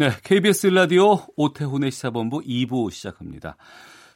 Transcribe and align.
네, 0.00 0.12
KBS 0.22 0.68
라디오 0.68 1.18
오태훈의 1.34 1.90
시사본부 1.90 2.42
2부 2.42 2.92
시작합니다. 2.92 3.56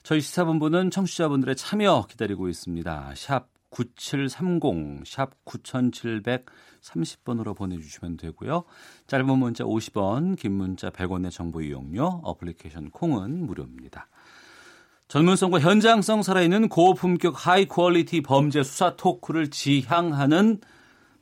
저희 0.05 0.21
시사본부는 0.21 0.93
청취자분들의 0.93 1.57
참여 1.57 2.07
기다리고 2.09 2.49
있습니다. 2.49 3.15
샵 3.17 3.49
9730, 3.71 5.05
샵 5.05 5.33
9730번으로 5.45 7.57
보내주시면 7.57 8.17
되고요. 8.17 8.63
짧은 9.09 9.27
문자 9.37 9.65
50원, 9.65 10.39
긴 10.39 10.53
문자 10.53 10.91
100원의 10.91 11.33
정보 11.33 11.61
이용료, 11.61 12.21
어플리케이션 12.23 12.91
콩은 12.91 13.45
무료입니다. 13.45 14.07
전문성과 15.09 15.59
현장성 15.59 16.23
살아있는 16.23 16.69
고품격 16.69 17.45
high 17.45 17.67
quality 17.67 18.21
범죄 18.21 18.63
수사 18.63 18.95
talk를 18.95 19.51
지향하는 19.51 20.61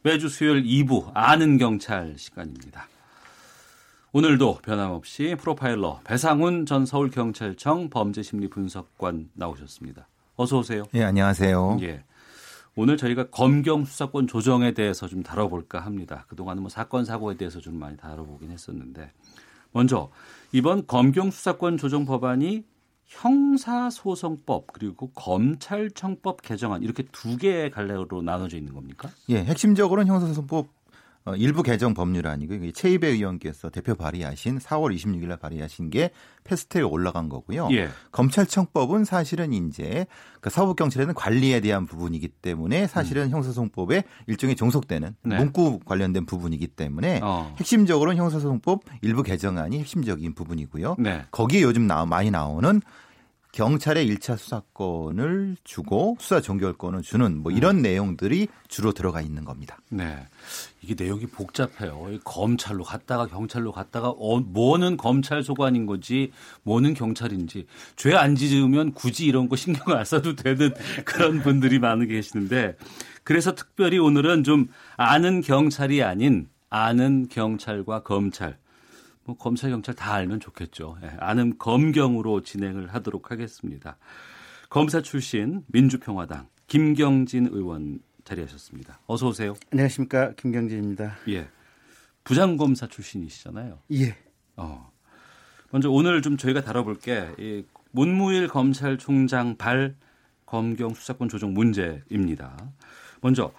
매주 0.03 0.29
수요일 0.29 0.65
2부 0.65 1.13
아는 1.15 1.57
경찰 1.57 2.19
시간입니다. 2.19 2.89
오늘도 4.13 4.59
변함없이 4.65 5.37
프로파일러 5.39 6.01
배상훈 6.03 6.67
전 6.67 6.85
서울경찰청 6.85 7.91
범죄심리분석관 7.91 9.31
나오셨습니다. 9.35 10.09
어서 10.35 10.59
오세요. 10.59 10.83
예, 10.95 11.05
안녕하세요. 11.05 11.79
예. 11.83 12.03
오늘 12.75 12.97
저희가 12.97 13.29
검경 13.31 13.85
수사권 13.85 14.27
조정에 14.27 14.73
대해서 14.73 15.07
좀 15.07 15.23
다뤄볼까 15.23 15.79
합니다. 15.79 16.25
그동안은 16.29 16.63
뭐 16.63 16.71
사건 16.71 17.05
사고에 17.05 17.37
대해서 17.37 17.61
좀 17.61 17.77
많이 17.77 17.97
다뤄보긴 17.97 18.51
했었는데 18.51 19.13
먼저 19.71 20.11
이번 20.51 20.89
검경 20.89 21.31
수사권 21.31 21.77
조정 21.77 22.05
법안이 22.05 22.65
형사소송법 23.07 24.73
그리고 24.73 25.11
검찰청법 25.11 26.43
개정안 26.43 26.83
이렇게 26.83 27.05
두 27.13 27.37
개의 27.37 27.71
갈래로 27.71 28.23
나눠져 28.23 28.57
있는 28.57 28.73
겁니까? 28.73 29.09
예, 29.29 29.45
핵심적으로는 29.45 30.09
형사소송법 30.09 30.67
어, 30.67 30.71
일부 31.37 31.63
개정 31.63 31.95
법률안이고 31.95 32.55
이게 32.55 32.73
최이배 32.73 33.09
의원께서 33.09 33.71
대표 33.71 33.95
발의하신 33.95 34.59
4월 34.59 34.95
26일 34.95 35.27
날 35.27 35.39
발의하신 35.39 35.91
게 35.91 36.11
패스트에 36.45 36.83
올라간 36.83 37.29
거고요. 37.29 37.69
예. 37.73 37.89
검찰청법은 38.13 39.05
사실은 39.05 39.53
이제 39.53 40.07
그 40.41 40.51
사법경찰에는 40.51 41.15
관리에 41.15 41.61
대한 41.61 41.87
부분이기 41.87 42.29
때문에 42.29 42.87
사실은 42.87 43.31
형사소송법에 43.31 44.05
일종의 44.27 44.57
종속되는 44.57 45.09
음. 45.09 45.29
네. 45.29 45.37
문구 45.37 45.81
관련된 45.85 46.27
부분이기 46.27 46.69
때문에 46.69 47.21
어. 47.23 47.55
핵심적으로는 47.59 48.17
형사소송법 48.17 48.83
일부 49.03 49.23
개정안이 49.23 49.79
핵심적인 49.79 50.35
부분이고요. 50.35 50.97
네. 50.99 51.25
거기에 51.31 51.63
요즘 51.63 51.87
나, 51.87 52.05
많이 52.07 52.31
나오는 52.31 52.81
경찰의 53.53 54.09
1차 54.09 54.37
수사권을 54.37 55.57
주고 55.65 56.17
수사 56.21 56.41
종결권을 56.41 57.03
주는 57.03 57.39
뭐 57.39 57.51
이런 57.51 57.79
음. 57.79 57.83
내용들이 57.83 58.47
주로 58.69 58.93
들어가 58.93 59.21
있는 59.21 59.45
겁니다. 59.45 59.79
네. 59.91 60.29
이게 60.83 60.95
내용이 60.97 61.27
복잡해요. 61.27 62.09
이 62.13 62.21
검찰로 62.23 62.85
갔다가 62.85 63.27
경찰로 63.27 63.73
갔다가 63.73 64.11
어, 64.11 64.39
뭐는 64.41 64.97
검찰 64.97 65.43
소관인 65.43 65.87
거지 65.87 66.31
뭐는 66.63 66.95
경찰인지 66.95 67.67
죄 67.97 68.15
안 68.15 68.37
지으면 68.37 68.93
굳이 68.93 69.25
이런 69.27 69.49
거 69.49 69.57
신경 69.57 69.97
안 69.97 70.05
써도 70.05 70.37
되는 70.37 70.73
그런 71.05 71.41
분들이 71.43 71.79
많이 71.79 72.07
계시는데 72.07 72.77
그래서 73.25 73.55
특별히 73.55 73.99
오늘은 73.99 74.45
좀 74.45 74.69
아는 74.97 75.41
경찰이 75.41 76.03
아닌 76.03 76.49
아는 76.69 77.29
경찰과 77.29 78.03
검찰 78.03 78.49
뭐 78.51 78.60
검찰 79.39 79.71
경찰 79.71 79.95
다 79.95 80.15
알면 80.15 80.41
좋겠죠. 80.41 80.99
예, 81.03 81.09
아는 81.19 81.59
검경으로 81.59 82.43
진행을 82.43 82.93
하도록 82.95 83.31
하겠습니다. 83.31 83.97
검사 84.69 85.01
출신 85.03 85.65
민주평화당 85.69 86.49
김경진 86.67 87.49
의원 87.51 88.01
자리하셨습니다. 88.25 89.01
어서 89.07 89.29
오세요. 89.29 89.55
안녕하십니까 89.73 90.33
김경진입니다. 90.35 91.17
예. 91.29 91.49
부장검사 92.25 92.87
출신이시잖아요. 92.87 93.79
예. 93.93 94.17
어. 94.57 94.91
먼저 95.73 95.91
오늘 95.91 96.23
좀 96.23 96.37
저희가 96.37 96.63
다뤄볼 96.63 96.99
게 96.99 97.29
이 97.39 97.65
문무일 97.93 98.47
검찰총장 98.49 99.57
발 99.57 99.97
검경 100.47 100.95
수사권 100.95 101.29
조정 101.29 101.55
문제입니다. 101.55 102.57
먼저 103.21 103.53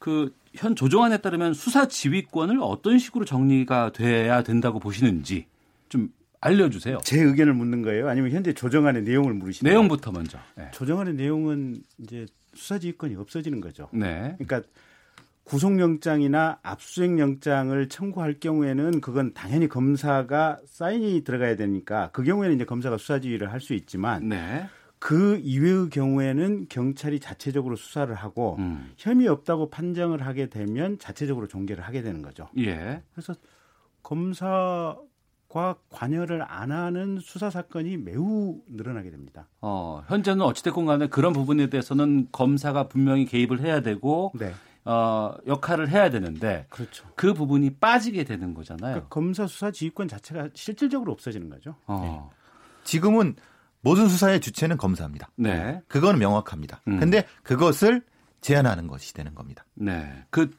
그 0.00 0.34
현 0.54 0.74
조정안에 0.74 1.18
따르면 1.18 1.54
수사 1.54 1.86
지휘권을 1.86 2.58
어떤 2.60 2.98
식으로 2.98 3.24
정리가 3.24 3.92
돼야 3.92 4.42
된다고 4.42 4.78
보시는지 4.80 5.46
좀 5.88 6.12
알려주세요. 6.40 6.98
제 7.04 7.20
의견을 7.20 7.54
묻는 7.54 7.82
거예요? 7.82 8.08
아니면 8.08 8.30
현재 8.32 8.52
조정안의 8.52 9.02
내용을 9.02 9.34
물으시는 9.34 9.70
내용부터 9.70 10.10
먼저. 10.10 10.38
네. 10.56 10.70
조정안의 10.72 11.14
내용은 11.14 11.82
이제 11.98 12.26
수사지휘권이 12.54 13.14
없어지는 13.16 13.60
거죠. 13.60 13.88
네. 13.92 14.34
그러니까 14.38 14.62
구속영장이나 15.44 16.58
압수수색영장을 16.62 17.88
청구할 17.88 18.38
경우에는 18.40 19.00
그건 19.00 19.32
당연히 19.34 19.68
검사가 19.68 20.58
사인이 20.66 21.22
들어가야 21.24 21.56
되니까 21.56 22.10
그 22.12 22.22
경우에는 22.22 22.56
이제 22.56 22.64
검사가 22.64 22.98
수사지휘를 22.98 23.52
할 23.52 23.60
수 23.60 23.74
있지만 23.74 24.28
네. 24.28 24.66
그 25.00 25.40
이외의 25.42 25.88
경우에는 25.88 26.66
경찰이 26.68 27.20
자체적으로 27.20 27.74
수사를 27.74 28.14
하고 28.14 28.56
음. 28.58 28.92
혐의 28.98 29.26
없다고 29.28 29.70
판정을 29.70 30.24
하게 30.24 30.50
되면 30.50 30.98
자체적으로 30.98 31.48
종결을 31.48 31.82
하게 31.82 32.02
되는 32.02 32.20
거죠. 32.20 32.48
예. 32.58 33.02
그래서 33.12 33.34
검사과 34.02 35.76
관여를 35.88 36.44
안 36.46 36.70
하는 36.70 37.18
수사 37.18 37.48
사건이 37.48 37.96
매우 37.96 38.60
늘어나게 38.68 39.10
됩니다. 39.10 39.48
어, 39.62 40.04
현재는 40.06 40.42
어찌됐건 40.42 40.84
간에 40.84 41.06
그런 41.06 41.32
부분에 41.32 41.68
대해서는 41.70 42.28
검사가 42.30 42.88
분명히 42.88 43.24
개입을 43.24 43.60
해야 43.60 43.80
되고 43.80 44.32
네, 44.38 44.52
어, 44.84 45.34
역할을 45.46 45.88
해야 45.88 46.10
되는데 46.10 46.66
그렇죠. 46.68 47.06
그 47.14 47.32
부분이 47.32 47.76
빠지게 47.76 48.24
되는 48.24 48.52
거잖아요. 48.52 48.92
그러니까 48.92 49.08
검사 49.08 49.46
수사 49.46 49.70
지휘권 49.70 50.08
자체가 50.08 50.50
실질적으로 50.52 51.10
없어지는 51.12 51.48
거죠. 51.48 51.74
어. 51.86 52.30
지금은 52.84 53.36
모든 53.82 54.08
수사의 54.08 54.40
주체는 54.40 54.76
검사입니다. 54.76 55.30
네. 55.36 55.80
그거는 55.88 56.18
명확합니다. 56.18 56.82
음. 56.88 56.98
근데 56.98 57.26
그것을 57.42 58.02
제한하는 58.40 58.86
것이 58.86 59.14
되는 59.14 59.34
겁니다. 59.34 59.64
네. 59.74 60.24
그 60.30 60.50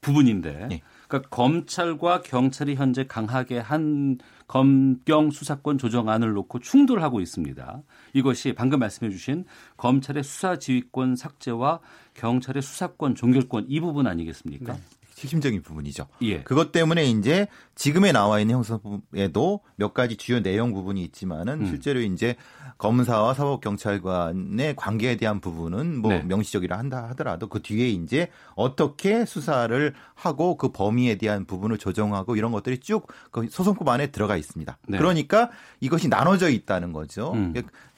부분인데. 0.00 0.68
예. 0.72 0.80
그러니까 1.08 1.28
검찰과 1.30 2.22
경찰이 2.22 2.74
현재 2.74 3.06
강하게 3.06 3.58
한 3.58 4.18
검경 4.48 5.30
수사권 5.30 5.78
조정안을 5.78 6.32
놓고 6.32 6.58
충돌하고 6.58 7.20
있습니다. 7.20 7.82
이것이 8.12 8.54
방금 8.54 8.80
말씀해 8.80 9.10
주신 9.10 9.44
검찰의 9.76 10.24
수사 10.24 10.58
지휘권 10.58 11.16
삭제와 11.16 11.80
경찰의 12.14 12.62
수사권 12.62 13.14
종결권 13.14 13.66
이 13.68 13.80
부분 13.80 14.06
아니겠습니까? 14.06 14.76
핵심적인 15.22 15.62
부분이죠. 15.62 16.06
예. 16.22 16.42
그것 16.42 16.72
때문에 16.72 17.04
이제 17.06 17.46
지금에 17.74 18.12
나와 18.12 18.40
있는 18.40 18.56
형사법에도 18.56 19.60
몇 19.76 19.94
가지 19.94 20.16
주요 20.16 20.42
내용 20.42 20.72
부분이 20.72 21.02
있지만은 21.04 21.62
음. 21.62 21.66
실제로 21.66 22.00
이제 22.00 22.36
검사와 22.78 23.34
사법경찰관의 23.34 24.76
관계에 24.76 25.16
대한 25.16 25.40
부분은 25.40 25.98
뭐 25.98 26.12
네. 26.12 26.22
명시적이라 26.22 26.76
한다 26.76 27.06
하더라도 27.10 27.48
그 27.48 27.62
뒤에 27.62 27.88
이제 27.88 28.28
어떻게 28.54 29.24
수사를 29.24 29.94
하고 30.14 30.56
그 30.56 30.72
범위에 30.72 31.16
대한 31.16 31.44
부분을 31.44 31.78
조정하고 31.78 32.36
이런 32.36 32.52
것들이 32.52 32.78
쭉그 32.78 33.48
소송법 33.50 33.88
안에 33.88 34.08
들어가 34.08 34.36
있습니다. 34.36 34.78
네. 34.88 34.98
그러니까 34.98 35.50
이것이 35.80 36.08
나눠져 36.08 36.50
있다는 36.50 36.92
거죠. 36.92 37.32
음. 37.32 37.52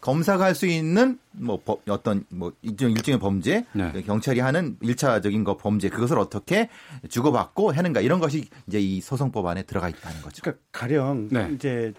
검사가 0.08 0.44
할 0.44 0.54
수 0.54 0.66
있는 0.66 1.18
뭐 1.32 1.58
법- 1.64 1.80
어떤 1.88 2.26
뭐 2.28 2.52
일종 2.60 2.90
일종의 2.90 3.18
범죄, 3.18 3.64
네. 3.72 3.90
경찰이 4.02 4.38
하는 4.40 4.76
일차적인 4.82 5.44
거 5.44 5.56
범죄 5.56 5.88
그것을 5.88 6.18
어떻게 6.18 6.68
주고받고 7.08 7.70
하는가 7.72 8.02
이런 8.02 8.20
것이 8.20 8.46
이제 8.66 8.78
이 8.78 9.00
소송법 9.00 9.46
안에 9.46 9.62
들어가 9.62 9.88
있다는 9.88 10.20
거죠. 10.20 10.42
그러니까 10.42 10.62
가령 10.72 11.28
네. 11.30 11.50
이제 11.54 11.94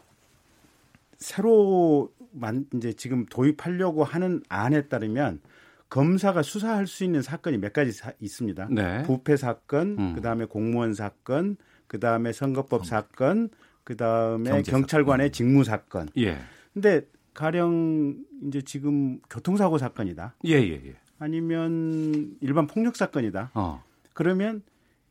새로 1.18 2.12
만 2.32 2.68
이제 2.76 2.94
지금 2.94 3.26
도입하려고 3.26 4.04
하는 4.04 4.44
안에 4.50 4.84
따르면 4.88 5.42
검사가 5.90 6.44
수사할 6.44 6.86
수 6.86 7.04
있는 7.04 7.24
사건이 7.24 7.58
몇 7.58 7.74
가지 7.74 7.92
사- 7.92 8.14
있습니다. 8.20 8.68
네. 8.70 9.02
부패 9.04 9.36
사건, 9.36 9.96
음. 9.98 10.14
그다음에 10.14 10.46
공무원 10.46 10.94
사건, 10.94 11.58
그다음에 11.88 12.34
선거법 12.34 12.86
사건, 12.86 13.50
그다음에 13.84 14.62
경찰관의 14.62 15.32
직무 15.32 15.64
사건. 15.64 16.10
예. 16.18 16.38
근데 16.74 17.02
가령 17.36 18.16
이제 18.48 18.64
지금 18.64 19.20
교통사고 19.30 19.78
사건이다. 19.78 20.36
예, 20.46 20.54
예, 20.54 20.82
예. 20.86 20.96
아니면 21.20 22.36
일반 22.42 22.66
폭력 22.66 22.96
사건이다. 22.96 23.52
어. 23.54 23.84
그러면 24.14 24.64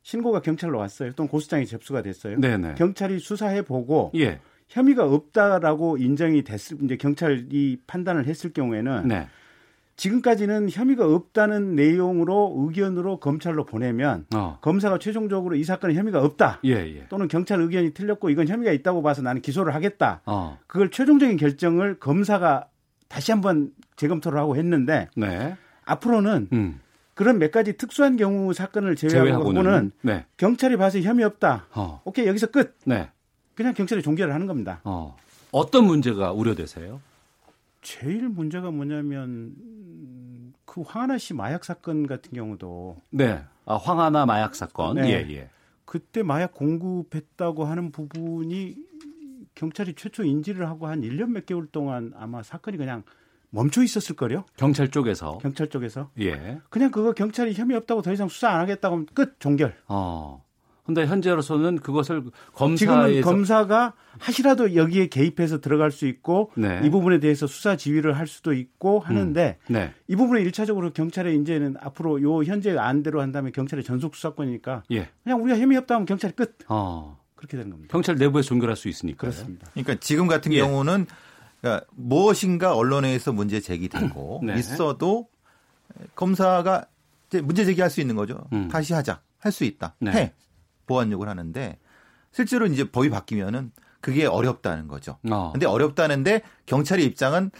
신고가 0.02 0.40
경찰로 0.40 0.78
왔어요. 0.78 1.12
또는 1.12 1.28
고소장이 1.28 1.66
접수가 1.66 2.02
됐어요. 2.02 2.40
네네. 2.40 2.74
경찰이 2.74 3.20
수사해 3.20 3.62
보고 3.62 4.10
예. 4.16 4.40
혐의가 4.68 5.04
없다라고 5.04 5.98
인정이 5.98 6.42
됐을 6.42 6.78
이제 6.82 6.96
경찰이 6.96 7.78
판단을 7.86 8.26
했을 8.26 8.52
경우에는 8.52 9.08
네. 9.08 9.28
지금까지는 9.96 10.68
혐의가 10.70 11.06
없다는 11.06 11.76
내용으로 11.76 12.54
의견으로 12.58 13.20
검찰로 13.20 13.64
보내면 13.64 14.26
어. 14.34 14.58
검사가 14.60 14.98
최종적으로 14.98 15.54
이 15.54 15.64
사건에 15.64 15.94
혐의가 15.94 16.20
없다 16.22 16.60
예, 16.64 16.72
예. 16.72 17.06
또는 17.08 17.28
경찰 17.28 17.60
의견이 17.60 17.94
틀렸고 17.94 18.30
이건 18.30 18.48
혐의가 18.48 18.72
있다고 18.72 19.02
봐서 19.02 19.22
나는 19.22 19.40
기소를 19.40 19.74
하겠다. 19.74 20.22
어. 20.26 20.58
그걸 20.66 20.90
최종적인 20.90 21.36
결정을 21.36 22.00
검사가 22.00 22.68
다시 23.08 23.30
한번 23.30 23.70
재검토를 23.96 24.38
하고 24.38 24.56
했는데 24.56 25.08
네. 25.16 25.56
앞으로는 25.84 26.48
음. 26.52 26.80
그런 27.14 27.38
몇 27.38 27.52
가지 27.52 27.76
특수한 27.76 28.16
경우 28.16 28.52
사건을 28.52 28.96
제외하고는 28.96 29.62
제외하고는 29.62 29.92
네. 30.02 30.26
경찰이 30.36 30.76
봐서 30.76 30.98
혐의 31.00 31.24
없다. 31.24 31.66
어. 31.72 32.02
오케이 32.04 32.26
여기서 32.26 32.48
끝. 32.48 32.76
네. 32.84 33.10
그냥 33.54 33.72
경찰이 33.74 34.02
종결을 34.02 34.34
하는 34.34 34.48
겁니다. 34.48 34.80
어. 34.82 35.16
어떤 35.52 35.84
문제가 35.86 36.32
우려되세요? 36.32 37.00
제일 37.84 38.28
문제가 38.28 38.70
뭐냐면 38.72 39.54
음, 39.60 40.52
그 40.64 40.80
황하나 40.80 41.18
씨 41.18 41.34
마약 41.34 41.64
사건 41.64 42.06
같은 42.06 42.32
경우도 42.32 42.96
네. 43.10 43.44
아, 43.66 43.76
황하나 43.76 44.26
마약 44.26 44.54
사건. 44.56 44.96
네. 44.96 45.10
예, 45.10 45.34
예. 45.34 45.50
그때 45.84 46.22
마약 46.22 46.54
공급했다고 46.54 47.64
하는 47.64 47.92
부분이 47.92 48.76
경찰이 49.54 49.94
최초 49.94 50.24
인지를 50.24 50.68
하고 50.68 50.86
한 50.88 51.02
1년 51.02 51.30
몇 51.30 51.46
개월 51.46 51.66
동안 51.66 52.12
아마 52.16 52.42
사건이 52.42 52.76
그냥 52.76 53.04
멈춰 53.50 53.82
있었을 53.82 54.16
거요. 54.16 54.44
경찰 54.56 54.88
쪽에서. 54.88 55.38
경찰 55.38 55.68
쪽에서 55.68 56.10
예. 56.18 56.60
그냥 56.70 56.90
그거 56.90 57.12
경찰이 57.12 57.54
혐의 57.54 57.76
없다고 57.76 58.02
더 58.02 58.12
이상 58.12 58.28
수사 58.28 58.48
안 58.50 58.60
하겠다고 58.60 58.94
하면 58.94 59.06
끝 59.14 59.38
종결. 59.38 59.76
어. 59.88 60.43
근데 60.84 61.06
현재로서는 61.06 61.78
그것을 61.78 62.24
검사에서 62.52 62.76
지금은 62.76 63.20
검사가 63.22 63.94
하시라도 64.18 64.74
여기에 64.74 65.06
개입해서 65.08 65.60
들어갈 65.60 65.90
수 65.90 66.06
있고 66.06 66.50
네. 66.56 66.82
이 66.84 66.90
부분에 66.90 67.20
대해서 67.20 67.46
수사 67.46 67.74
지휘를 67.76 68.18
할 68.18 68.26
수도 68.26 68.52
있고 68.52 69.00
하는데 69.00 69.58
네. 69.68 69.94
이 70.08 70.16
부분에 70.16 70.42
일차적으로 70.42 70.92
경찰의 70.92 71.38
이제는 71.40 71.76
앞으로 71.80 72.22
요 72.22 72.42
현재 72.44 72.76
안대로 72.76 73.22
한다면 73.22 73.52
경찰의 73.52 73.82
전속 73.82 74.14
수사권이니까 74.14 74.82
예. 74.90 75.08
그냥 75.22 75.42
우리가 75.42 75.58
혐의 75.58 75.78
없다 75.78 75.94
하면 75.94 76.04
경찰이 76.06 76.34
끝 76.34 76.58
어. 76.68 77.18
그렇게 77.34 77.56
되는 77.56 77.70
겁니다. 77.70 77.90
경찰 77.90 78.16
내부에서 78.16 78.48
종결할 78.48 78.76
수 78.76 78.88
있으니까. 78.88 79.18
그렇습니다. 79.18 79.66
그러니까 79.72 79.94
지금 80.00 80.26
같은 80.26 80.52
예. 80.52 80.58
경우는 80.58 81.06
그러니까 81.62 81.86
무엇인가 81.92 82.76
언론에서 82.76 83.32
문제 83.32 83.58
제기되고 83.60 84.42
네. 84.44 84.58
있어도 84.58 85.28
검사가 86.14 86.86
문제 87.42 87.64
제기할 87.64 87.88
수 87.90 88.00
있는 88.02 88.16
거죠. 88.16 88.46
음. 88.52 88.68
다시 88.68 88.92
하자. 88.92 89.20
할 89.38 89.52
수 89.52 89.64
있다. 89.64 89.94
네. 89.98 90.10
해. 90.12 90.32
보완 90.86 91.10
요구를 91.12 91.30
하는데 91.30 91.78
실제로 92.32 92.66
이제 92.66 92.90
법이 92.90 93.10
바뀌면은 93.10 93.72
그게 94.00 94.26
어렵다는 94.26 94.86
거죠. 94.88 95.18
어. 95.30 95.52
근데 95.52 95.66
어렵다는데 95.66 96.42
경찰의 96.66 97.04
입장은 97.06 97.50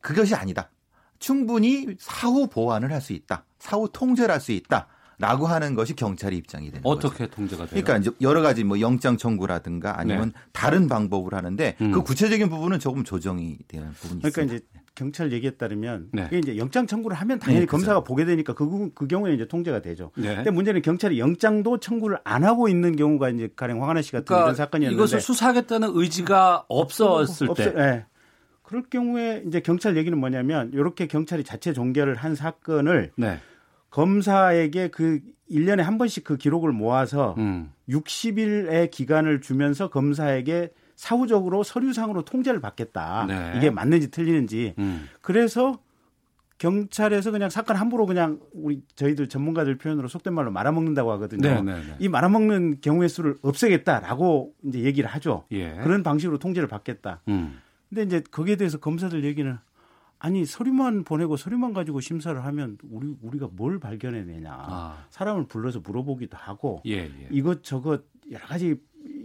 그것이 0.00 0.34
아니다. 0.34 0.70
충분히 1.18 1.86
사후 2.00 2.48
보완을 2.48 2.90
할 2.92 3.00
수 3.00 3.12
있다. 3.12 3.44
사후 3.58 3.88
통제를 3.92 4.32
할 4.32 4.40
수 4.40 4.52
있다. 4.52 4.88
라고 5.18 5.46
하는 5.46 5.76
것이 5.76 5.94
경찰의 5.94 6.36
입장이 6.38 6.70
되는 6.72 6.82
거죠. 6.82 7.06
어떻게 7.08 7.28
통제가 7.28 7.66
돼요? 7.66 7.80
그러니까 7.84 7.98
이제 7.98 8.10
여러 8.20 8.42
가지 8.42 8.64
뭐 8.64 8.80
영장 8.80 9.16
청구라든가 9.16 9.96
아니면 10.00 10.32
다른 10.50 10.88
방법을 10.88 11.34
하는데 11.34 11.76
네. 11.78 11.84
음. 11.84 11.92
그 11.92 12.02
구체적인 12.02 12.48
부분은 12.48 12.80
조금 12.80 13.04
조정이 13.04 13.58
되는 13.68 13.92
부분이 13.92 14.22
그러니까 14.22 14.42
있습니다. 14.42 14.54
이제 14.56 14.81
경찰 14.94 15.32
얘기에 15.32 15.52
따르면 15.52 16.08
네. 16.12 16.24
그게 16.24 16.38
이제 16.38 16.56
영장 16.58 16.86
청구를 16.86 17.16
하면 17.16 17.38
당연히 17.38 17.60
네, 17.60 17.66
그죠. 17.66 17.76
검사가 17.78 18.04
보게 18.04 18.24
되니까 18.24 18.52
그, 18.54 18.68
부- 18.68 18.90
그 18.94 19.06
경우에 19.06 19.32
이제 19.32 19.46
통제가 19.48 19.80
되죠. 19.80 20.10
네. 20.16 20.34
근데 20.36 20.50
문제는 20.50 20.82
경찰이 20.82 21.18
영장도 21.18 21.78
청구를 21.78 22.18
안 22.24 22.44
하고 22.44 22.68
있는 22.68 22.94
경우가 22.96 23.30
이제 23.30 23.48
가령 23.56 23.82
황하나 23.82 24.02
씨 24.02 24.12
같은 24.12 24.26
이런 24.28 24.38
그러니까 24.42 24.54
사건이었는데 24.64 24.94
이것을 24.94 25.20
수사하겠다는 25.20 25.90
의지가 25.94 26.66
없었을 26.68 27.50
없- 27.50 27.56
때. 27.56 27.72
예. 27.76 28.06
그럴 28.62 28.82
경우에 28.84 29.42
이제 29.46 29.60
경찰 29.60 29.96
얘기는 29.96 30.16
뭐냐면 30.18 30.70
이렇게 30.74 31.06
경찰이 31.06 31.44
자체 31.44 31.72
종결을 31.72 32.14
한 32.16 32.34
사건을 32.34 33.12
네. 33.16 33.38
검사에게 33.90 34.88
그 34.88 35.20
1년에 35.50 35.82
한 35.82 35.98
번씩 35.98 36.24
그 36.24 36.36
기록을 36.36 36.72
모아서 36.72 37.34
음. 37.38 37.70
60일의 37.88 38.90
기간을 38.90 39.40
주면서 39.42 39.88
검사에게 39.90 40.70
사후적으로 40.96 41.62
서류상으로 41.62 42.22
통제를 42.22 42.60
받겠다. 42.60 43.26
네. 43.26 43.54
이게 43.56 43.70
맞는지 43.70 44.10
틀리는지. 44.10 44.74
음. 44.78 45.08
그래서 45.20 45.78
경찰에서 46.58 47.32
그냥 47.32 47.50
사건 47.50 47.74
함부로 47.74 48.06
그냥 48.06 48.38
우리 48.52 48.82
저희들 48.94 49.28
전문가들 49.28 49.78
표현으로 49.78 50.06
속된 50.06 50.32
말로 50.32 50.52
말아먹는다고 50.52 51.10
하거든요. 51.12 51.40
네, 51.42 51.60
네, 51.60 51.74
네. 51.74 51.96
이 51.98 52.08
말아먹는 52.08 52.80
경우의 52.80 53.08
수를 53.08 53.34
없애겠다라고 53.42 54.54
이제 54.66 54.78
얘기를 54.80 55.10
하죠. 55.10 55.44
예. 55.50 55.74
그런 55.82 56.04
방식으로 56.04 56.38
통제를 56.38 56.68
받겠다. 56.68 57.20
음. 57.26 57.58
근데 57.88 58.04
이제 58.04 58.22
거기에 58.30 58.54
대해서 58.54 58.78
검사들 58.78 59.24
얘기는 59.24 59.58
아니 60.20 60.46
서류만 60.46 61.02
보내고 61.02 61.36
서류만 61.36 61.72
가지고 61.72 62.00
심사를 62.00 62.42
하면 62.44 62.78
우리 62.88 63.12
우리가 63.22 63.48
뭘 63.50 63.80
발견해내냐. 63.80 64.52
아. 64.52 65.04
사람을 65.10 65.46
불러서 65.48 65.80
물어보기도 65.80 66.36
하고 66.36 66.80
예, 66.86 66.98
예. 67.06 67.28
이것 67.32 67.64
저것 67.64 68.04
여러 68.30 68.46
가지 68.46 68.76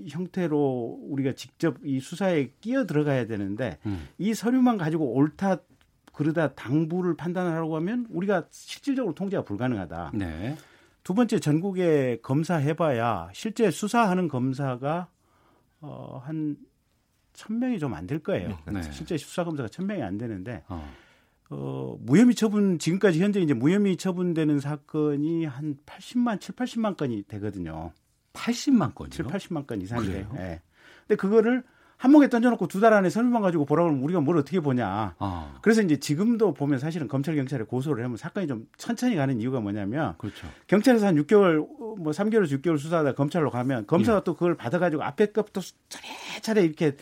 형태로 0.07 0.99
우리가 1.09 1.33
직접 1.33 1.77
이 1.83 1.99
수사에 1.99 2.51
끼어 2.61 2.85
들어가야 2.85 3.25
되는데 3.27 3.77
음. 3.85 4.07
이 4.17 4.33
서류만 4.33 4.77
가지고 4.77 5.13
옳다 5.13 5.57
그러다 6.13 6.53
당부를 6.53 7.15
판단하라고 7.15 7.75
하면 7.77 8.07
우리가 8.09 8.47
실질적으로 8.49 9.13
통제가 9.13 9.43
불가능하다. 9.43 10.11
네. 10.15 10.55
두 11.03 11.13
번째 11.13 11.39
전국에 11.39 12.19
검사 12.21 12.55
해봐야 12.55 13.29
실제 13.33 13.69
수사하는 13.71 14.27
검사가 14.27 15.09
어, 15.81 16.21
한 16.23 16.57
천 17.33 17.59
명이 17.59 17.77
좀 17.77 17.93
안 17.93 18.07
될 18.07 18.17
거예요. 18.19 18.57
네. 18.65 18.81
실제 18.91 19.15
수사 19.15 19.43
검사가 19.43 19.69
천 19.69 19.85
명이 19.85 20.01
안 20.01 20.17
되는데 20.17 20.63
어. 20.69 20.83
어, 21.51 21.95
무혐의 22.01 22.33
처분 22.33 22.79
지금까지 22.79 23.21
현재 23.21 23.39
이제 23.39 23.53
무혐의 23.53 23.95
처분되는 23.95 24.59
사건이 24.59 25.45
한 25.45 25.77
80만 25.85 26.41
7, 26.41 26.55
80만 26.55 26.97
건이 26.97 27.23
되거든요. 27.27 27.91
80만 28.37 28.93
건이요? 28.95 29.11
7, 29.11 29.25
80만 29.25 29.65
건. 29.67 29.79
그래요? 30.05 30.29
예. 30.37 30.61
근데 31.07 31.15
그거를 31.17 31.63
한 31.97 32.11
목에 32.11 32.29
던져놓고 32.29 32.67
두 32.67 32.79
달 32.79 32.93
안에 32.93 33.09
서류만 33.09 33.41
가지고 33.41 33.65
보라고 33.65 33.89
하면 33.89 34.03
우리가 34.03 34.21
뭘 34.21 34.37
어떻게 34.37 34.59
보냐. 34.59 35.15
아. 35.17 35.57
그래서 35.63 35.81
이제 35.81 35.97
지금도 35.97 36.53
보면 36.53 36.77
사실은 36.77 37.07
검찰 37.07 37.35
경찰에 37.35 37.63
고소를 37.63 38.03
하면 38.03 38.17
사건이 38.17 38.45
좀 38.47 38.67
천천히 38.77 39.15
가는 39.15 39.39
이유가 39.41 39.59
뭐냐면 39.59 40.13
그렇죠. 40.19 40.47
경찰에서 40.67 41.07
한 41.07 41.15
6개월 41.15 41.57
뭐 41.97 42.11
3개월에서 42.11 42.61
6개월 42.61 42.77
수사하다 42.77 43.13
검찰로 43.15 43.49
가면 43.49 43.87
검사가 43.87 44.23
또 44.23 44.35
그걸 44.35 44.53
받아가지고 44.55 45.01
앞에 45.03 45.31
것부터 45.31 45.61
차례차례 45.89 46.63
이렇게 46.63 46.95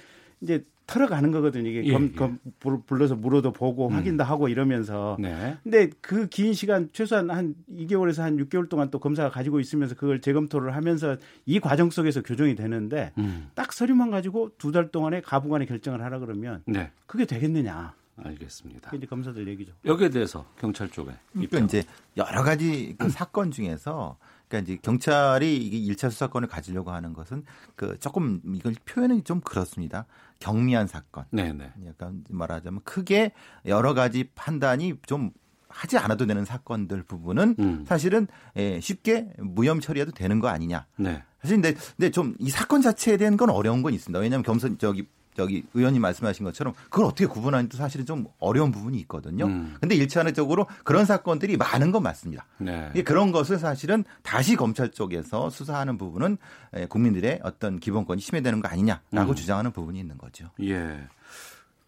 이제 0.45 0.63
털어가는 0.87 1.31
거거든요. 1.31 1.67
이게 1.67 1.83
예, 1.83 1.91
검, 1.91 2.03
예. 2.05 2.11
검 2.15 2.39
불- 2.59 2.79
불러서 2.85 3.15
물어도 3.15 3.51
보고 3.53 3.87
음. 3.87 3.93
확인도 3.95 4.23
하고 4.23 4.47
이러면서 4.49 5.17
네. 5.19 5.57
근데 5.63 5.89
그 5.99 6.27
긴 6.27 6.53
시간 6.53 6.89
최소한 6.93 7.31
한 7.31 7.55
2개월에서 7.73 8.21
한 8.21 8.37
6개월 8.37 8.69
동안 8.69 8.91
또 8.91 8.99
검사가 8.99 9.31
가지고 9.31 9.59
있으면서 9.59 9.95
그걸 9.95 10.21
재검토를 10.21 10.75
하면서 10.75 11.17
이 11.47 11.59
과정 11.59 11.89
속에서 11.89 12.21
교정이 12.21 12.53
되는데 12.55 13.11
음. 13.17 13.49
딱 13.55 13.73
서류만 13.73 14.11
가지고 14.11 14.51
두 14.59 14.71
달 14.71 14.91
동안에 14.91 15.21
가부간의 15.21 15.65
결정을 15.67 16.03
하라 16.03 16.19
그러면 16.19 16.61
네. 16.67 16.91
그게 17.07 17.25
되겠느냐. 17.25 17.95
알겠습니다. 18.17 18.91
이제 18.95 19.05
검사들 19.07 19.45
얘기죠. 19.47 19.73
여기에 19.85 20.09
대해서 20.09 20.45
경찰 20.59 20.87
쪽에 20.89 21.11
그러니까. 21.33 21.59
이제 21.59 21.83
여러 22.15 22.43
가지 22.43 22.95
그 22.97 23.09
사건 23.09 23.51
중에서 23.51 24.17
그러니까 24.47 24.71
이제 24.71 24.79
경찰이 24.81 25.57
이게 25.57 25.93
1차 25.93 26.09
수사권을 26.11 26.47
가지려고 26.47 26.91
하는 26.91 27.11
것은 27.13 27.43
그 27.75 27.97
조금 27.99 28.39
이걸 28.53 28.73
표현이 28.85 29.23
좀 29.23 29.41
그렇습니다. 29.41 30.05
경미한 30.39 30.87
사건. 30.87 31.25
네, 31.31 31.53
네. 31.53 31.71
약간 31.87 32.23
말하자면 32.29 32.81
크게 32.83 33.31
여러 33.65 33.93
가지 33.93 34.29
판단이 34.35 34.95
좀 35.05 35.31
하지 35.69 35.97
않아도 35.97 36.25
되는 36.25 36.45
사건들 36.45 37.03
부분은 37.03 37.55
음. 37.59 37.85
사실은 37.87 38.27
예, 38.55 38.79
쉽게 38.79 39.33
무혐 39.37 39.81
처리해도 39.81 40.11
되는 40.11 40.39
거 40.39 40.47
아니냐. 40.47 40.85
네. 40.97 41.21
사실 41.41 41.57
근데, 41.57 41.73
근데 41.97 42.11
좀 42.11 42.35
이 42.39 42.49
사건 42.49 42.81
자체에 42.81 43.17
대한 43.17 43.37
건 43.37 43.49
어려운 43.49 43.81
건 43.81 43.93
있습니다. 43.93 44.17
왜냐하면 44.19 44.43
겸손 44.43 44.77
저기 44.77 45.07
저기 45.35 45.63
의원님 45.73 46.01
말씀하신 46.01 46.45
것처럼 46.45 46.73
그걸 46.85 47.05
어떻게 47.05 47.25
구분하는지도 47.25 47.77
사실은 47.77 48.05
좀 48.05 48.25
어려운 48.39 48.71
부분이 48.71 48.97
있거든요. 49.01 49.45
음. 49.45 49.75
근데 49.79 49.95
일차적으로 49.95 50.67
그런 50.83 51.05
사건들이 51.05 51.57
많은 51.57 51.91
건 51.91 52.03
맞습니다. 52.03 52.45
네. 52.57 52.91
예, 52.95 53.03
그런 53.03 53.31
것을 53.31 53.59
사실은 53.59 54.03
다시 54.23 54.55
검찰 54.55 54.89
쪽에서 54.89 55.49
수사하는 55.49 55.97
부분은 55.97 56.37
예, 56.77 56.85
국민들의 56.85 57.41
어떤 57.43 57.79
기본권이 57.79 58.21
침해되는 58.21 58.61
거 58.61 58.67
아니냐라고 58.67 59.31
음. 59.31 59.35
주장하는 59.35 59.71
부분이 59.71 59.99
있는 59.99 60.17
거죠. 60.17 60.49
예. 60.61 61.07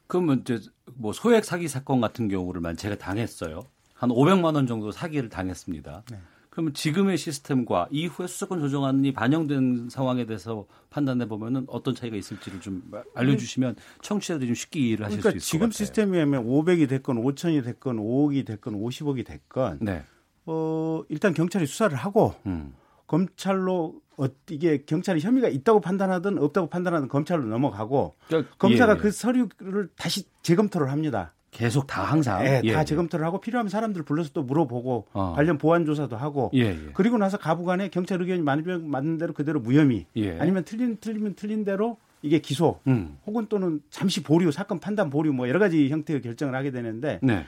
그러면 0.07 0.41
이제 0.41 0.59
뭐 0.95 1.13
소액 1.13 1.45
사기 1.45 1.67
사건 1.67 2.01
같은 2.01 2.27
경우를 2.27 2.61
만 2.61 2.75
제가 2.77 2.97
당했어요. 2.97 3.61
한 3.93 4.09
500만 4.09 4.55
원 4.55 4.67
정도 4.67 4.91
사기를 4.91 5.29
당했습니다. 5.29 6.03
네. 6.11 6.19
그러면 6.57 6.73
지금의 6.73 7.19
시스템과 7.19 7.87
이후에 7.91 8.25
수사권 8.25 8.59
조정안이 8.59 9.13
반영된 9.13 9.89
상황에 9.91 10.25
대해서 10.25 10.65
판단해 10.89 11.27
보면은 11.27 11.67
어떤 11.67 11.93
차이가 11.93 12.17
있을지를 12.17 12.61
좀 12.61 12.81
알려주시면 13.13 13.75
청취자들이 14.01 14.47
좀 14.47 14.55
쉽게 14.55 14.79
이해를 14.79 15.05
하실 15.05 15.19
그러니까 15.19 15.29
수 15.29 15.37
있을 15.37 15.45
지금 15.45 15.59
것 15.59 15.73
같아요. 15.73 15.85
시스템이면 15.85 16.45
500이 16.45 16.89
됐건 16.89 17.21
5천이 17.21 17.63
됐건 17.63 17.97
5억이 17.97 18.43
됐건 18.47 18.73
50억이 18.73 19.23
됐건 19.23 19.77
네. 19.81 20.03
어, 20.47 21.03
일단 21.09 21.35
경찰이 21.35 21.67
수사를 21.67 21.95
하고 21.95 22.33
음. 22.47 22.73
검찰로 23.05 24.01
어, 24.17 24.25
이게 24.49 24.83
경찰이 24.83 25.21
혐의가 25.21 25.49
있다고 25.49 25.79
판단하든 25.79 26.39
없다고 26.39 26.69
판단하든 26.69 27.07
검찰로 27.07 27.45
넘어가고 27.45 28.15
그러니까, 28.29 28.55
검사가 28.57 28.93
예, 28.93 28.97
예. 28.97 28.99
그 28.99 29.11
서류를 29.11 29.89
다시 29.95 30.23
재검토를 30.41 30.91
합니다. 30.91 31.35
계속 31.51 31.87
다 31.87 32.03
항상 32.03 32.45
예, 32.45 32.61
예, 32.63 32.73
다 32.73 32.81
예. 32.81 32.85
재검토를 32.85 33.25
하고 33.25 33.39
필요하면 33.39 33.69
사람들 33.69 34.03
불러서 34.03 34.31
또 34.33 34.43
물어보고 34.43 35.07
어. 35.13 35.33
관련 35.35 35.57
보완 35.57 35.85
조사도 35.85 36.17
하고 36.17 36.51
예, 36.53 36.65
예. 36.65 36.89
그리고 36.93 37.17
나서 37.17 37.37
가부간에 37.37 37.89
경찰 37.89 38.21
의견이 38.21 38.41
맞는, 38.41 38.89
맞는 38.89 39.17
대로 39.17 39.33
그대로 39.33 39.59
무혐의 39.59 40.05
예. 40.17 40.37
아니면 40.39 40.63
틀린 40.63 40.97
틀리면 40.99 41.35
틀린 41.35 41.63
대로 41.63 41.97
이게 42.21 42.39
기소 42.39 42.79
음. 42.87 43.17
혹은 43.25 43.47
또는 43.47 43.81
잠시 43.89 44.21
보류 44.23 44.51
사건 44.51 44.79
판단 44.79 45.09
보류 45.09 45.31
뭐 45.33 45.47
여러 45.47 45.59
가지 45.59 45.89
형태의 45.89 46.21
결정을 46.21 46.53
하게 46.55 46.71
되는데 46.71 47.19
네. 47.21 47.45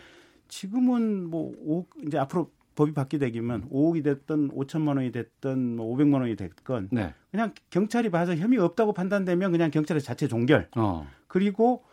지금은 0.48 1.30
뭐 1.30 1.54
5억, 1.66 2.08
이제 2.08 2.18
앞으로 2.18 2.52
법이 2.76 2.94
바뀌게 2.94 3.32
되면 3.32 3.70
5억이 3.70 4.04
됐든 4.04 4.52
5천만 4.52 4.96
원이 4.96 5.12
됐든 5.12 5.76
뭐 5.76 5.96
500만 5.96 6.22
원이 6.22 6.36
됐건 6.38 6.90
네. 6.92 7.14
그냥 7.30 7.54
경찰이 7.70 8.10
봐서 8.10 8.36
혐의 8.36 8.58
없다고 8.58 8.94
판단되면 8.94 9.52
그냥 9.52 9.70
경찰의 9.70 10.02
자체 10.02 10.28
종결 10.28 10.70
어. 10.78 11.06
그리고 11.28 11.84